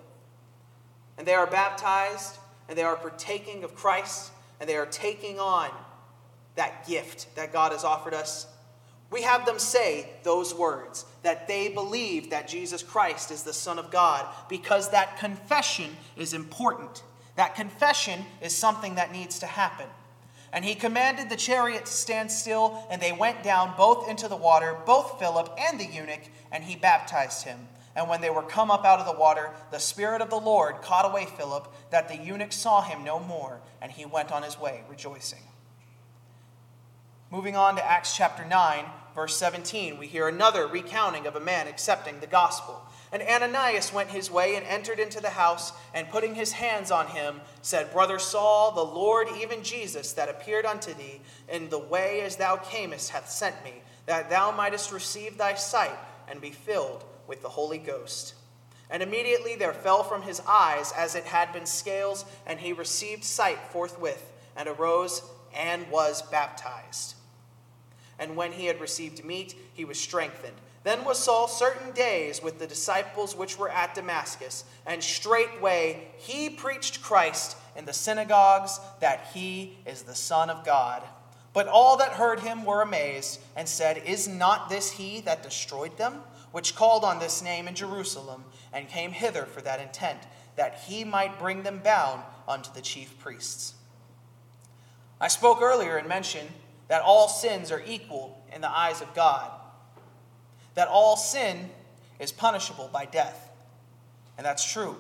and 1.17 1.27
they 1.27 1.35
are 1.35 1.47
baptized 1.47 2.37
and 2.69 2.77
they 2.77 2.83
are 2.83 2.97
partaking 2.97 3.65
of 3.65 3.75
Christ 3.75 4.33
and 4.61 4.69
they 4.69 4.77
are 4.77 4.87
taking 4.87 5.39
on 5.39 5.71
that 6.55 6.87
gift 6.87 7.35
that 7.37 7.53
God 7.53 7.73
has 7.73 7.85
offered 7.85 8.15
us, 8.15 8.47
we 9.11 9.23
have 9.23 9.45
them 9.45 9.59
say 9.59 10.09
those 10.23 10.55
words 10.55 11.05
that 11.23 11.47
they 11.47 11.69
believe 11.69 12.31
that 12.31 12.49
Jesus 12.49 12.83
Christ 12.83 13.31
is 13.31 13.43
the 13.43 13.53
Son 13.53 13.79
of 13.79 13.91
God 13.91 14.27
because 14.49 14.91
that 14.91 15.19
confession 15.19 15.91
is 16.17 16.33
important. 16.33 17.03
That 17.37 17.55
confession 17.55 18.25
is 18.41 18.57
something 18.57 18.95
that 18.95 19.13
needs 19.13 19.39
to 19.41 19.47
happen. 19.47 19.87
And 20.53 20.65
he 20.65 20.75
commanded 20.75 21.31
the 21.31 21.37
chariot 21.37 21.87
to 21.87 21.93
stand 21.93 22.31
still, 22.31 22.87
and 22.91 23.01
they 23.01 23.13
went 23.13 23.43
down 23.43 23.75
both 23.77 24.09
into 24.09 24.29
the 24.29 24.37
water, 24.37 24.77
both 24.85 25.19
Philip 25.19 25.51
and 25.59 25.81
the 25.81 25.87
eunuch, 25.87 26.29
and 26.51 26.63
he 26.63 26.77
baptized 26.77 27.45
him. 27.45 27.69
And 27.95 28.09
when 28.09 28.21
they 28.21 28.31
were 28.31 28.43
come 28.43 28.71
up 28.71 28.85
out 28.85 29.01
of 29.01 29.07
the 29.07 29.21
water, 29.21 29.51
the 29.71 29.79
Spirit 29.79 30.23
of 30.23 30.31
the 30.31 30.41
Lord 30.41 30.81
caught 30.81 31.05
away 31.05 31.27
Philip, 31.27 31.73
that 31.91 32.09
the 32.09 32.17
eunuch 32.17 32.53
saw 32.53 32.81
him 32.81 33.05
no 33.05 33.21
more, 33.21 33.61
and 33.83 33.93
he 33.93 34.07
went 34.07 34.33
on 34.33 34.43
his 34.43 34.59
way 34.59 34.83
rejoicing. 34.89 35.43
Moving 37.31 37.55
on 37.55 37.77
to 37.77 37.85
Acts 37.85 38.17
chapter 38.17 38.45
9, 38.45 38.85
verse 39.15 39.37
17, 39.37 39.99
we 39.99 40.07
hear 40.07 40.29
another 40.29 40.67
recounting 40.67 41.27
of 41.27 41.37
a 41.37 41.41
man 41.41 41.67
accepting 41.67 42.21
the 42.21 42.27
gospel. 42.27 42.81
And 43.13 43.23
Ananias 43.23 43.93
went 43.93 44.09
his 44.09 44.31
way 44.31 44.57
and 44.57 44.65
entered 44.67 44.99
into 44.99 45.21
the 45.21 45.31
house, 45.31 45.73
and 45.93 46.09
putting 46.09 46.35
his 46.35 46.53
hands 46.53 46.91
on 46.91 47.09
him, 47.09 47.43
said, 47.61 47.93
Brother 47.93 48.19
Saul, 48.19 48.73
the 48.73 48.83
Lord, 48.83 49.29
even 49.39 49.63
Jesus, 49.63 50.15
that 50.15 50.31
appeared 50.31 50.65
unto 50.65 50.95
thee 50.95 51.21
in 51.51 51.69
the 51.69 51.79
way 51.79 52.23
as 52.23 52.37
thou 52.37 52.57
camest, 52.57 53.11
hath 53.11 53.31
sent 53.31 53.63
me, 53.65 53.83
that 54.07 54.31
thou 54.31 54.51
mightest 54.51 54.93
receive 54.93 55.37
thy 55.37 55.55
sight 55.55 55.99
and 56.27 56.41
be 56.41 56.51
filled 56.51 57.05
with 57.33 57.41
the 57.41 57.49
Holy 57.49 57.79
Ghost. 57.79 58.35
And 58.91 59.03
immediately 59.03 59.57
there 59.57 59.73
fell 59.73 60.03
from 60.03 60.21
his 60.21 60.43
eyes 60.47 60.93
as 60.95 61.15
it 61.15 61.25
had 61.25 61.51
been 61.51 61.65
scales, 61.65 62.27
and 62.47 62.61
he 62.61 62.75
received 62.75 63.25
sight 63.25 63.59
forthwith, 63.71 64.31
and 64.55 64.69
arose 64.69 65.23
and 65.57 65.91
was 65.91 66.21
baptized. 66.21 67.15
And 68.19 68.37
when 68.37 68.53
he 68.53 68.67
had 68.67 68.83
received 68.83 69.25
meat, 69.25 69.55
he 69.73 69.87
was 69.87 69.99
strengthened. 69.99 70.57
Then 70.85 71.07
was 71.07 71.19
Saul 71.19 71.49
certain 71.49 71.93
days 71.93 72.43
with 72.43 72.59
the 72.59 72.67
disciples 72.67 73.35
which 73.35 73.59
were 73.59 73.71
at 73.71 73.95
Damascus, 73.95 74.65
and 74.85 75.03
straightway 75.03 76.09
he 76.19 76.51
preached 76.51 77.03
Christ 77.03 77.57
in 77.75 77.87
the 77.87 77.95
synagogues 77.95 78.79
that 79.01 79.31
he 79.33 79.79
is 79.87 80.03
the 80.03 80.15
Son 80.15 80.51
of 80.51 80.67
God. 80.67 81.03
But 81.55 81.67
all 81.67 81.97
that 81.97 82.13
heard 82.13 82.41
him 82.41 82.67
were 82.67 82.83
amazed, 82.83 83.41
and 83.57 83.67
said, 83.67 84.03
Is 84.05 84.29
not 84.29 84.69
this 84.69 84.91
he 84.91 85.23
that 85.23 85.43
destroyed 85.43 85.97
them, 85.97 86.21
which 86.53 86.77
called 86.77 87.05
on 87.05 87.19
this 87.19 87.43
name 87.43 87.67
in 87.67 87.75
Jerusalem, 87.75 88.45
and 88.73 88.89
came 88.89 89.11
hither 89.11 89.45
for 89.45 89.61
that 89.63 89.81
intent, 89.81 90.21
that 90.57 90.81
he 90.87 91.05
might 91.05 91.39
bring 91.39 91.63
them 91.63 91.81
bound 91.83 92.23
unto 92.47 92.73
the 92.73 92.81
chief 92.81 93.19
priests? 93.19 93.75
I 95.21 95.29
spoke 95.29 95.61
earlier 95.61 95.97
and 95.97 96.09
mentioned 96.09 96.51
that 96.89 97.03
all 97.03 97.29
sins 97.29 97.71
are 97.71 97.83
equal 97.87 98.43
in 98.55 98.61
the 98.61 98.71
eyes 98.71 99.01
of 99.01 99.15
God 99.15 99.51
that 100.75 100.89
all 100.89 101.17
sin 101.17 101.71
is 102.19 102.33
punishable 102.33 102.89
by 102.93 103.05
death. 103.05 103.51
And 104.37 104.45
that's 104.45 104.71
true. 104.71 104.97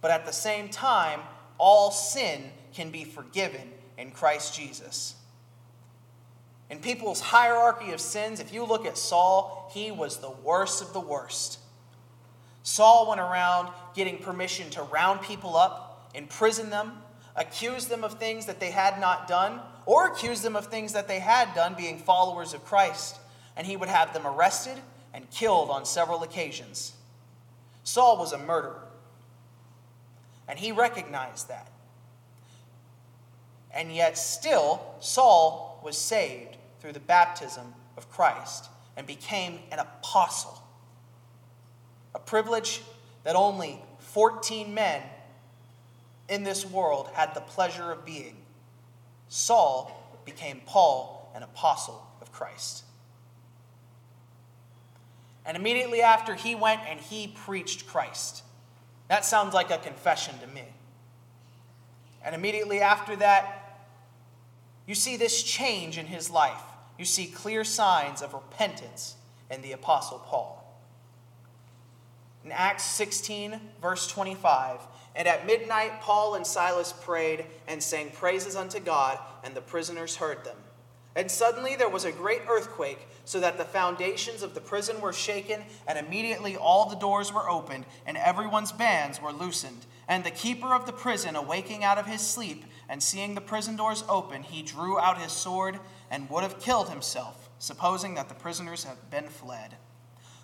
But 0.00 0.10
at 0.10 0.26
the 0.26 0.32
same 0.32 0.68
time, 0.68 1.20
all 1.58 1.90
sin 1.90 2.50
can 2.72 2.90
be 2.90 3.04
forgiven 3.04 3.72
in 3.98 4.10
Christ 4.10 4.54
Jesus. 4.54 5.14
In 6.70 6.78
people's 6.78 7.20
hierarchy 7.20 7.92
of 7.92 8.00
sins, 8.00 8.40
if 8.40 8.52
you 8.52 8.64
look 8.64 8.86
at 8.86 8.96
Saul, 8.96 9.70
he 9.72 9.90
was 9.90 10.18
the 10.18 10.30
worst 10.30 10.82
of 10.82 10.92
the 10.92 11.00
worst. 11.00 11.58
Saul 12.62 13.08
went 13.08 13.20
around 13.20 13.68
getting 13.94 14.18
permission 14.18 14.70
to 14.70 14.82
round 14.82 15.22
people 15.22 15.56
up, 15.56 16.10
imprison 16.14 16.70
them, 16.70 16.92
accuse 17.36 17.86
them 17.86 18.02
of 18.02 18.18
things 18.18 18.46
that 18.46 18.60
they 18.60 18.70
had 18.70 18.98
not 18.98 19.28
done, 19.28 19.60
or 19.84 20.08
accuse 20.08 20.40
them 20.40 20.56
of 20.56 20.66
things 20.66 20.94
that 20.94 21.08
they 21.08 21.18
had 21.18 21.54
done, 21.54 21.74
being 21.74 21.98
followers 21.98 22.54
of 22.54 22.64
Christ 22.64 23.18
and 23.56 23.66
he 23.66 23.76
would 23.76 23.88
have 23.88 24.12
them 24.12 24.26
arrested 24.26 24.78
and 25.12 25.30
killed 25.30 25.70
on 25.70 25.84
several 25.84 26.22
occasions. 26.22 26.92
Saul 27.84 28.18
was 28.18 28.32
a 28.32 28.38
murderer, 28.38 28.82
and 30.48 30.58
he 30.58 30.72
recognized 30.72 31.48
that. 31.48 31.70
And 33.72 33.94
yet, 33.94 34.16
still, 34.16 34.94
Saul 35.00 35.73
was 35.84 35.96
saved 35.98 36.56
through 36.80 36.92
the 36.92 37.00
baptism 37.00 37.74
of 37.96 38.10
Christ 38.10 38.68
and 38.96 39.06
became 39.06 39.58
an 39.70 39.78
apostle. 39.78 40.62
A 42.14 42.18
privilege 42.18 42.80
that 43.24 43.36
only 43.36 43.82
14 43.98 44.72
men 44.72 45.02
in 46.28 46.42
this 46.42 46.64
world 46.64 47.08
had 47.14 47.34
the 47.34 47.40
pleasure 47.40 47.92
of 47.92 48.04
being. 48.04 48.36
Saul 49.28 50.18
became 50.24 50.62
Paul, 50.64 51.30
an 51.34 51.42
apostle 51.42 52.06
of 52.20 52.32
Christ. 52.32 52.84
And 55.44 55.56
immediately 55.56 56.00
after, 56.00 56.34
he 56.34 56.54
went 56.54 56.80
and 56.88 56.98
he 56.98 57.28
preached 57.28 57.86
Christ. 57.86 58.42
That 59.08 59.24
sounds 59.24 59.52
like 59.52 59.70
a 59.70 59.78
confession 59.78 60.38
to 60.38 60.46
me. 60.46 60.64
And 62.24 62.34
immediately 62.34 62.80
after 62.80 63.14
that, 63.16 63.63
you 64.86 64.94
see 64.94 65.16
this 65.16 65.42
change 65.42 65.98
in 65.98 66.06
his 66.06 66.30
life. 66.30 66.62
You 66.98 67.04
see 67.04 67.26
clear 67.26 67.64
signs 67.64 68.22
of 68.22 68.34
repentance 68.34 69.16
in 69.50 69.62
the 69.62 69.72
Apostle 69.72 70.18
Paul. 70.18 70.60
In 72.44 72.52
Acts 72.52 72.84
16, 72.84 73.58
verse 73.80 74.06
25, 74.06 74.80
and 75.16 75.26
at 75.26 75.46
midnight 75.46 76.00
Paul 76.00 76.34
and 76.34 76.46
Silas 76.46 76.92
prayed 76.92 77.46
and 77.66 77.82
sang 77.82 78.10
praises 78.10 78.56
unto 78.56 78.80
God, 78.80 79.18
and 79.42 79.54
the 79.54 79.60
prisoners 79.60 80.16
heard 80.16 80.44
them. 80.44 80.56
And 81.16 81.30
suddenly 81.30 81.76
there 81.76 81.88
was 81.88 82.04
a 82.04 82.12
great 82.12 82.42
earthquake, 82.48 83.06
so 83.24 83.40
that 83.40 83.56
the 83.56 83.64
foundations 83.64 84.42
of 84.42 84.54
the 84.54 84.60
prison 84.60 85.00
were 85.00 85.12
shaken, 85.12 85.62
and 85.86 85.98
immediately 85.98 86.56
all 86.56 86.90
the 86.90 86.96
doors 86.96 87.32
were 87.32 87.48
opened, 87.48 87.86
and 88.04 88.16
everyone's 88.16 88.72
bands 88.72 89.22
were 89.22 89.32
loosened. 89.32 89.86
And 90.06 90.24
the 90.24 90.30
keeper 90.30 90.74
of 90.74 90.86
the 90.86 90.92
prison, 90.92 91.36
awaking 91.36 91.82
out 91.82 91.98
of 91.98 92.06
his 92.06 92.20
sleep, 92.20 92.64
and 92.88 93.02
seeing 93.02 93.34
the 93.34 93.40
prison 93.40 93.76
doors 93.76 94.04
open, 94.08 94.42
he 94.42 94.62
drew 94.62 94.98
out 94.98 95.20
his 95.20 95.32
sword 95.32 95.80
and 96.10 96.28
would 96.28 96.42
have 96.42 96.60
killed 96.60 96.90
himself, 96.90 97.48
supposing 97.58 98.14
that 98.14 98.28
the 98.28 98.34
prisoners 98.34 98.84
had 98.84 99.10
been 99.10 99.28
fled. 99.28 99.76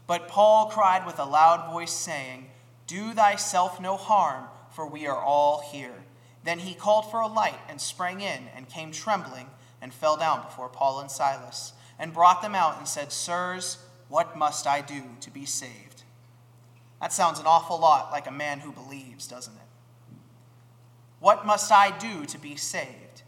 But 0.06 0.28
Paul 0.28 0.66
cried 0.70 1.06
with 1.06 1.18
a 1.18 1.24
loud 1.24 1.70
voice, 1.70 1.92
saying, 1.92 2.50
Do 2.86 3.12
thyself 3.12 3.80
no 3.80 3.96
harm, 3.96 4.44
for 4.70 4.86
we 4.86 5.06
are 5.06 5.22
all 5.22 5.60
here. 5.60 6.04
Then 6.42 6.60
he 6.60 6.74
called 6.74 7.10
for 7.10 7.20
a 7.20 7.26
light 7.26 7.58
and 7.68 7.80
sprang 7.80 8.20
in 8.20 8.44
and 8.56 8.68
came 8.68 8.92
trembling 8.92 9.46
and 9.82 9.92
fell 9.92 10.16
down 10.16 10.42
before 10.42 10.68
Paul 10.68 11.00
and 11.00 11.10
Silas 11.10 11.74
and 11.98 12.14
brought 12.14 12.40
them 12.40 12.54
out 12.54 12.78
and 12.78 12.88
said, 12.88 13.12
Sirs, 13.12 13.78
what 14.08 14.36
must 14.36 14.66
I 14.66 14.80
do 14.80 15.02
to 15.20 15.30
be 15.30 15.44
saved? 15.44 15.89
That 17.00 17.12
sounds 17.12 17.38
an 17.38 17.46
awful 17.46 17.78
lot 17.78 18.10
like 18.10 18.26
a 18.26 18.32
man 18.32 18.60
who 18.60 18.72
believes, 18.72 19.26
doesn't 19.26 19.54
it? 19.54 20.16
What 21.18 21.46
must 21.46 21.70
I 21.70 21.96
do 21.96 22.24
to 22.26 22.38
be 22.38 22.56
saved? 22.56 23.22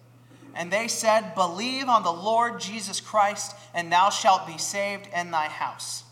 And 0.55 0.71
they 0.71 0.89
said, 0.89 1.35
Believe 1.35 1.89
on 1.89 2.03
the 2.03 2.13
Lord 2.13 2.61
Jesus 2.61 3.01
Christ, 3.01 3.55
and 3.75 3.91
thou 3.91 4.11
shalt 4.11 4.47
be 4.47 4.59
saved 4.59 5.09
in 5.15 5.31
thy 5.31 5.47
house. 5.47 6.05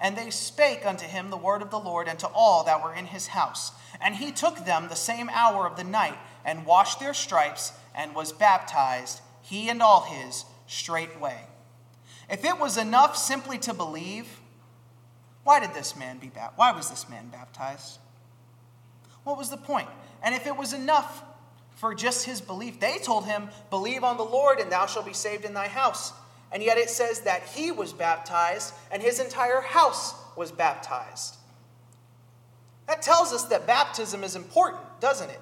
And 0.00 0.16
they 0.16 0.30
spake 0.30 0.86
unto 0.86 1.06
him 1.06 1.30
the 1.30 1.36
word 1.36 1.62
of 1.62 1.70
the 1.70 1.80
Lord 1.80 2.06
and 2.06 2.18
to 2.20 2.28
all 2.28 2.62
that 2.64 2.82
were 2.82 2.94
in 2.94 3.06
his 3.06 3.28
house. 3.28 3.72
And 4.00 4.14
he 4.14 4.30
took 4.30 4.64
them 4.64 4.86
the 4.88 4.94
same 4.94 5.28
hour 5.32 5.66
of 5.66 5.76
the 5.76 5.84
night, 5.84 6.18
and 6.44 6.64
washed 6.64 7.00
their 7.00 7.14
stripes, 7.14 7.72
and 7.94 8.14
was 8.14 8.32
baptized, 8.32 9.20
he 9.42 9.68
and 9.68 9.82
all 9.82 10.02
his, 10.02 10.44
straightway. 10.68 11.46
If 12.30 12.44
it 12.44 12.60
was 12.60 12.76
enough 12.76 13.16
simply 13.16 13.58
to 13.58 13.74
believe, 13.74 14.40
why 15.44 15.60
did 15.60 15.74
this 15.74 15.96
man 15.96 16.18
be 16.18 16.28
baptized? 16.28 16.58
Why 16.58 16.72
was 16.72 16.90
this 16.90 17.08
man 17.08 17.28
baptized? 17.28 17.98
What 19.24 19.38
was 19.38 19.50
the 19.50 19.56
point? 19.56 19.88
And 20.22 20.34
if 20.34 20.46
it 20.46 20.56
was 20.56 20.72
enough 20.72 21.22
for 21.76 21.94
just 21.94 22.26
his 22.26 22.40
belief, 22.40 22.80
they 22.80 22.98
told 22.98 23.24
him, 23.24 23.48
Believe 23.70 24.04
on 24.04 24.16
the 24.16 24.24
Lord, 24.24 24.58
and 24.58 24.70
thou 24.70 24.86
shalt 24.86 25.06
be 25.06 25.12
saved 25.12 25.44
in 25.44 25.54
thy 25.54 25.68
house. 25.68 26.12
And 26.50 26.62
yet 26.62 26.78
it 26.78 26.90
says 26.90 27.20
that 27.20 27.42
he 27.44 27.70
was 27.70 27.92
baptized 27.92 28.72
and 28.90 29.02
his 29.02 29.20
entire 29.20 29.60
house 29.60 30.14
was 30.36 30.50
baptized. 30.50 31.36
That 32.86 33.02
tells 33.02 33.32
us 33.34 33.44
that 33.44 33.66
baptism 33.66 34.24
is 34.24 34.34
important, 34.34 34.82
doesn't 34.98 35.28
it? 35.28 35.40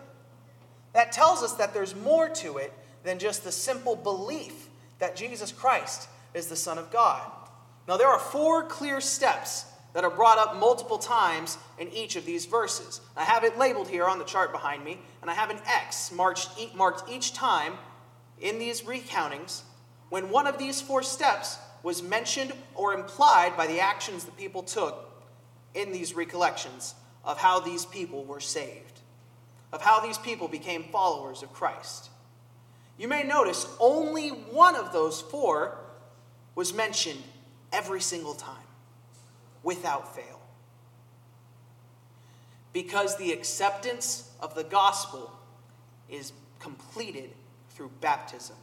That 0.94 1.12
tells 1.12 1.42
us 1.42 1.52
that 1.54 1.72
there's 1.72 1.94
more 1.94 2.28
to 2.28 2.56
it 2.56 2.72
than 3.04 3.20
just 3.20 3.44
the 3.44 3.52
simple 3.52 3.94
belief 3.94 4.68
that 4.98 5.14
Jesus 5.14 5.52
Christ 5.52 6.08
is 6.34 6.48
the 6.48 6.56
Son 6.56 6.76
of 6.76 6.90
God. 6.90 7.22
Now, 7.86 7.96
there 7.96 8.08
are 8.08 8.18
four 8.18 8.64
clear 8.64 9.00
steps 9.00 9.66
that 9.96 10.04
are 10.04 10.10
brought 10.10 10.36
up 10.36 10.54
multiple 10.56 10.98
times 10.98 11.56
in 11.78 11.88
each 11.88 12.16
of 12.16 12.26
these 12.26 12.44
verses. 12.44 13.00
I 13.16 13.24
have 13.24 13.44
it 13.44 13.56
labeled 13.56 13.88
here 13.88 14.04
on 14.04 14.18
the 14.18 14.26
chart 14.26 14.52
behind 14.52 14.84
me, 14.84 14.98
and 15.22 15.30
I 15.30 15.32
have 15.32 15.48
an 15.48 15.56
X 15.66 16.12
marked 16.12 16.50
each 17.08 17.32
time 17.32 17.72
in 18.38 18.58
these 18.58 18.82
recountings 18.82 19.62
when 20.10 20.28
one 20.28 20.46
of 20.46 20.58
these 20.58 20.82
four 20.82 21.02
steps 21.02 21.56
was 21.82 22.02
mentioned 22.02 22.52
or 22.74 22.92
implied 22.92 23.56
by 23.56 23.66
the 23.66 23.80
actions 23.80 24.26
the 24.26 24.32
people 24.32 24.62
took 24.62 25.10
in 25.72 25.92
these 25.92 26.14
recollections 26.14 26.94
of 27.24 27.38
how 27.38 27.58
these 27.58 27.86
people 27.86 28.22
were 28.22 28.38
saved, 28.38 29.00
of 29.72 29.80
how 29.80 30.00
these 30.00 30.18
people 30.18 30.46
became 30.46 30.84
followers 30.84 31.42
of 31.42 31.54
Christ. 31.54 32.10
You 32.98 33.08
may 33.08 33.22
notice 33.22 33.66
only 33.80 34.28
one 34.28 34.76
of 34.76 34.92
those 34.92 35.22
four 35.22 35.78
was 36.54 36.74
mentioned 36.74 37.22
every 37.72 38.02
single 38.02 38.34
time, 38.34 38.65
without 39.66 40.14
fail. 40.14 40.40
Because 42.72 43.16
the 43.16 43.32
acceptance 43.32 44.30
of 44.40 44.54
the 44.54 44.62
gospel 44.62 45.32
is 46.08 46.32
completed 46.60 47.30
through 47.70 47.90
baptism. 48.00 48.54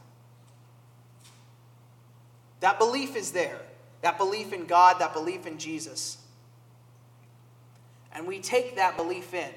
That 2.62 2.80
belief 2.80 3.18
is 3.18 3.32
there. 3.32 3.60
That 4.02 4.18
belief 4.18 4.54
in 4.54 4.66
God, 4.66 5.00
that 5.00 5.14
belief 5.14 5.46
in 5.46 5.58
Jesus. 5.58 6.20
And 8.14 8.26
we 8.26 8.40
take 8.40 8.78
that 8.78 8.96
belief 8.96 9.34
in. 9.34 9.52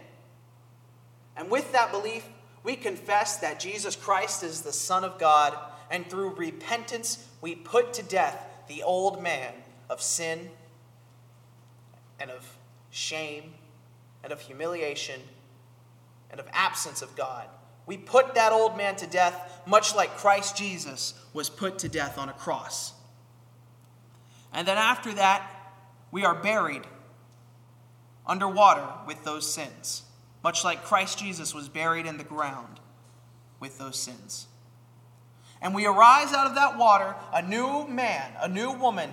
And 1.36 1.48
with 1.48 1.70
that 1.72 1.92
belief, 1.92 2.26
we 2.64 2.74
confess 2.74 3.36
that 3.36 3.60
Jesus 3.60 3.94
Christ 3.94 4.42
is 4.42 4.62
the 4.62 4.72
Son 4.72 5.04
of 5.04 5.18
God, 5.20 5.56
and 5.92 6.10
through 6.10 6.30
repentance, 6.30 7.24
we 7.40 7.54
put 7.54 7.92
to 7.94 8.02
death 8.02 8.44
the 8.66 8.82
old 8.82 9.22
man 9.22 9.52
of 9.88 10.02
sin 10.02 10.50
and 12.20 12.30
of 12.30 12.46
shame 12.90 13.54
and 14.22 14.32
of 14.32 14.40
humiliation 14.40 15.20
and 16.30 16.40
of 16.40 16.46
absence 16.52 17.02
of 17.02 17.14
God. 17.16 17.46
We 17.86 17.96
put 17.96 18.34
that 18.34 18.52
old 18.52 18.76
man 18.76 18.96
to 18.96 19.06
death, 19.06 19.62
much 19.66 19.94
like 19.94 20.16
Christ 20.16 20.56
Jesus 20.56 21.14
was 21.32 21.48
put 21.48 21.78
to 21.80 21.88
death 21.88 22.18
on 22.18 22.28
a 22.28 22.32
cross. 22.32 22.92
And 24.52 24.66
then 24.66 24.78
after 24.78 25.12
that, 25.14 25.48
we 26.10 26.24
are 26.24 26.34
buried 26.34 26.82
underwater 28.26 28.86
with 29.06 29.22
those 29.24 29.52
sins, 29.52 30.02
much 30.42 30.64
like 30.64 30.84
Christ 30.84 31.18
Jesus 31.18 31.54
was 31.54 31.68
buried 31.68 32.06
in 32.06 32.18
the 32.18 32.24
ground 32.24 32.80
with 33.60 33.78
those 33.78 33.98
sins. 33.98 34.46
And 35.62 35.74
we 35.74 35.86
arise 35.86 36.32
out 36.32 36.46
of 36.46 36.54
that 36.56 36.76
water 36.76 37.14
a 37.32 37.42
new 37.42 37.86
man, 37.86 38.32
a 38.40 38.48
new 38.48 38.72
woman, 38.72 39.10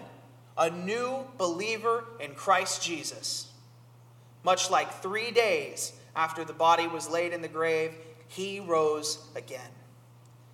a 0.58 0.70
new 0.70 1.26
believer 1.38 2.06
in 2.20 2.36
Christ 2.36 2.84
Jesus. 2.84 3.52
Much 4.44 4.70
like 4.70 5.02
three 5.02 5.32
days 5.32 5.94
after 6.16 6.44
the 6.44 6.54
body 6.54 6.88
was 6.88 7.10
laid 7.10 7.34
in 7.34 7.42
the 7.42 7.48
grave, 7.48 7.94
he 8.28 8.60
rose 8.60 9.26
again 9.36 9.72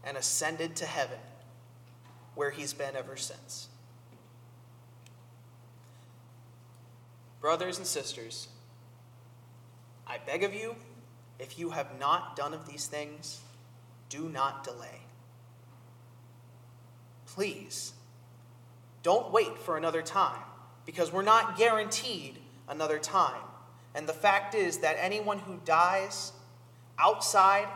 and 0.04 0.16
ascended 0.16 0.76
to 0.78 0.86
heaven, 0.86 1.20
where 2.36 2.52
he's 2.52 2.74
been 2.74 2.96
ever 2.96 3.18
since. 3.18 3.68
Brothers 7.42 7.78
and 7.78 7.88
sisters, 7.88 8.48
I 10.08 10.18
beg 10.26 10.44
of 10.44 10.54
you, 10.54 10.76
if 11.40 11.58
you 11.58 11.70
have 11.70 12.00
not 12.00 12.36
done 12.36 12.54
of 12.54 12.68
these 12.68 12.88
things, 12.88 13.40
do 14.10 14.28
not 14.28 14.64
delay. 14.64 15.02
Please, 17.28 17.94
don't 19.04 19.32
wait 19.32 19.58
for 19.58 19.78
another 19.78 20.02
time, 20.02 20.42
because 20.86 21.12
we're 21.12 21.22
not 21.22 21.58
guaranteed 21.58 22.38
another 22.68 23.00
time. 23.00 23.42
And 23.96 24.08
the 24.08 24.14
fact 24.14 24.54
is 24.56 24.80
that 24.80 24.98
anyone 25.00 25.40
who 25.40 25.60
dies 25.66 26.32
outside 26.98 27.68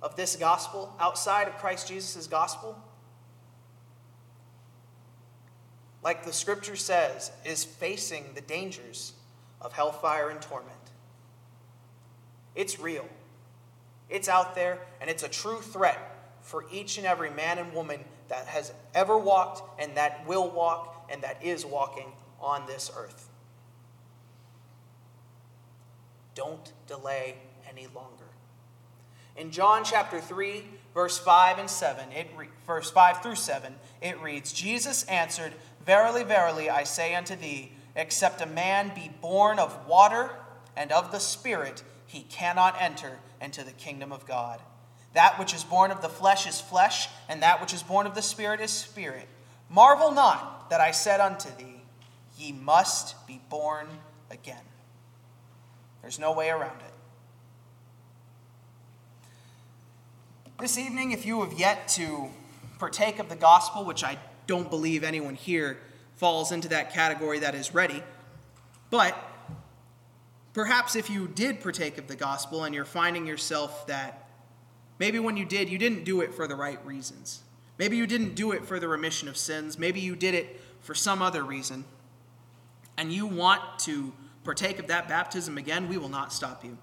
of 0.00 0.16
this 0.16 0.36
gospel, 0.36 0.94
outside 0.98 1.48
of 1.48 1.58
Christ 1.58 1.88
Jesus' 1.88 2.26
gospel, 2.26 2.76
like 6.02 6.24
the 6.24 6.32
scripture 6.32 6.76
says, 6.76 7.32
is 7.44 7.64
facing 7.64 8.24
the 8.34 8.40
dangers 8.40 9.12
of 9.60 9.72
hellfire 9.72 10.30
and 10.30 10.40
torment. 10.40 10.72
It's 12.54 12.78
real, 12.78 13.08
it's 14.08 14.28
out 14.28 14.54
there, 14.54 14.78
and 15.00 15.10
it's 15.10 15.22
a 15.22 15.28
true 15.28 15.60
threat 15.60 15.98
for 16.40 16.64
each 16.72 16.98
and 16.98 17.06
every 17.06 17.30
man 17.30 17.58
and 17.58 17.72
woman 17.74 18.04
that 18.28 18.46
has 18.46 18.72
ever 18.94 19.16
walked 19.16 19.80
and 19.80 19.96
that 19.96 20.26
will 20.26 20.50
walk 20.50 21.06
and 21.10 21.22
that 21.22 21.42
is 21.42 21.64
walking 21.64 22.12
on 22.40 22.66
this 22.66 22.90
earth. 22.96 23.28
Don't 26.34 26.72
delay 26.86 27.36
any 27.68 27.86
longer. 27.94 28.24
In 29.36 29.50
John 29.50 29.84
chapter 29.84 30.20
3, 30.20 30.64
verse 30.94 31.18
5 31.18 31.58
and 31.58 31.70
7, 31.70 32.12
it 32.12 32.28
re- 32.36 32.48
verse 32.66 32.90
5 32.90 33.22
through 33.22 33.36
7, 33.36 33.74
it 34.02 34.20
reads, 34.20 34.52
Jesus 34.52 35.04
answered, 35.04 35.52
Verily, 35.86 36.24
verily, 36.24 36.68
I 36.68 36.84
say 36.84 37.14
unto 37.14 37.36
thee, 37.36 37.72
except 37.94 38.40
a 38.40 38.46
man 38.46 38.92
be 38.94 39.10
born 39.20 39.58
of 39.58 39.86
water 39.86 40.30
and 40.76 40.92
of 40.92 41.12
the 41.12 41.20
Spirit, 41.20 41.82
he 42.06 42.22
cannot 42.22 42.76
enter 42.80 43.18
into 43.40 43.64
the 43.64 43.72
kingdom 43.72 44.12
of 44.12 44.26
God. 44.26 44.60
That 45.14 45.38
which 45.38 45.54
is 45.54 45.64
born 45.64 45.90
of 45.90 46.02
the 46.02 46.08
flesh 46.08 46.46
is 46.46 46.60
flesh, 46.60 47.08
and 47.28 47.42
that 47.42 47.60
which 47.60 47.72
is 47.72 47.82
born 47.82 48.06
of 48.06 48.14
the 48.14 48.22
Spirit 48.22 48.60
is 48.60 48.70
spirit. 48.70 49.28
Marvel 49.70 50.12
not 50.12 50.70
that 50.70 50.80
I 50.80 50.90
said 50.90 51.20
unto 51.20 51.48
thee, 51.56 51.82
Ye 52.36 52.52
must 52.52 53.26
be 53.26 53.40
born 53.48 53.88
again. 54.30 54.62
There's 56.02 56.18
no 56.18 56.32
way 56.32 56.50
around 56.50 56.80
it. 56.80 56.94
This 60.60 60.78
evening, 60.78 61.12
if 61.12 61.26
you 61.26 61.42
have 61.42 61.58
yet 61.58 61.88
to 61.88 62.28
partake 62.78 63.18
of 63.18 63.28
the 63.28 63.36
gospel, 63.36 63.84
which 63.84 64.04
I 64.04 64.18
don't 64.46 64.70
believe 64.70 65.04
anyone 65.04 65.34
here 65.34 65.78
falls 66.16 66.52
into 66.52 66.68
that 66.68 66.92
category 66.92 67.40
that 67.40 67.54
is 67.54 67.74
ready. 67.74 68.02
But 68.90 69.16
perhaps 70.52 70.96
if 70.96 71.10
you 71.10 71.28
did 71.28 71.60
partake 71.60 71.98
of 71.98 72.08
the 72.08 72.16
gospel 72.16 72.64
and 72.64 72.74
you're 72.74 72.84
finding 72.84 73.26
yourself 73.26 73.86
that 73.86 74.27
maybe 74.98 75.18
when 75.18 75.36
you 75.36 75.44
did, 75.44 75.68
you 75.68 75.78
didn't 75.78 76.04
do 76.04 76.20
it 76.20 76.34
for 76.34 76.46
the 76.46 76.56
right 76.56 76.84
reasons. 76.84 77.42
Maybe 77.78 77.96
you 77.96 78.06
didn't 78.06 78.34
do 78.34 78.52
it 78.52 78.64
for 78.64 78.80
the 78.80 78.88
remission 78.88 79.28
of 79.28 79.36
sins. 79.36 79.78
Maybe 79.78 80.00
you 80.00 80.16
did 80.16 80.34
it 80.34 80.60
for 80.80 80.94
some 80.94 81.22
other 81.22 81.44
reason. 81.44 81.84
And 82.96 83.12
you 83.12 83.26
want 83.26 83.62
to 83.80 84.12
partake 84.42 84.78
of 84.78 84.88
that 84.88 85.08
baptism 85.08 85.58
again, 85.58 85.88
we 85.88 85.98
will 85.98 86.08
not 86.08 86.32
stop 86.32 86.64
you. 86.64 86.78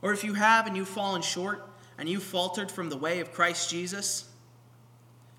Or 0.00 0.12
if 0.12 0.24
you 0.24 0.34
have 0.34 0.66
and 0.66 0.76
you've 0.76 0.88
fallen 0.88 1.20
short 1.20 1.68
and 1.98 2.08
you've 2.08 2.22
faltered 2.22 2.70
from 2.70 2.88
the 2.88 2.96
way 2.96 3.20
of 3.20 3.32
Christ 3.32 3.70
Jesus, 3.70 4.28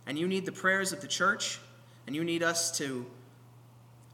and 0.06 0.20
you 0.20 0.28
need 0.28 0.46
the 0.46 0.52
prayers 0.52 0.92
of 0.92 1.02
the 1.02 1.08
church, 1.08 1.60
and 2.06 2.16
you 2.16 2.24
need 2.24 2.44
us 2.44 2.78
to, 2.78 3.06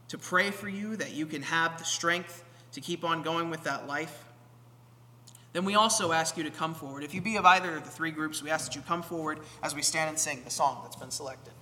to 0.08 0.18
pray 0.18 0.50
for 0.50 0.68
you 0.68 0.96
that 0.96 1.12
you 1.12 1.26
can 1.26 1.42
have 1.42 1.78
the 1.78 1.84
strength 1.84 2.44
to 2.72 2.80
keep 2.80 3.04
on 3.04 3.22
going 3.22 3.50
with 3.50 3.64
that 3.64 3.86
life, 3.86 4.24
then 5.52 5.64
we 5.64 5.74
also 5.74 6.12
ask 6.12 6.36
you 6.36 6.44
to 6.44 6.50
come 6.50 6.74
forward. 6.74 7.02
If 7.02 7.14
you 7.14 7.20
be 7.20 7.36
of 7.36 7.44
either 7.44 7.76
of 7.76 7.84
the 7.84 7.90
three 7.90 8.10
groups, 8.10 8.42
we 8.42 8.50
ask 8.50 8.66
that 8.66 8.76
you 8.76 8.82
come 8.82 9.02
forward 9.02 9.40
as 9.62 9.74
we 9.74 9.82
stand 9.82 10.10
and 10.10 10.18
sing 10.18 10.42
the 10.44 10.50
song 10.50 10.80
that's 10.82 10.96
been 10.96 11.10
selected. 11.10 11.52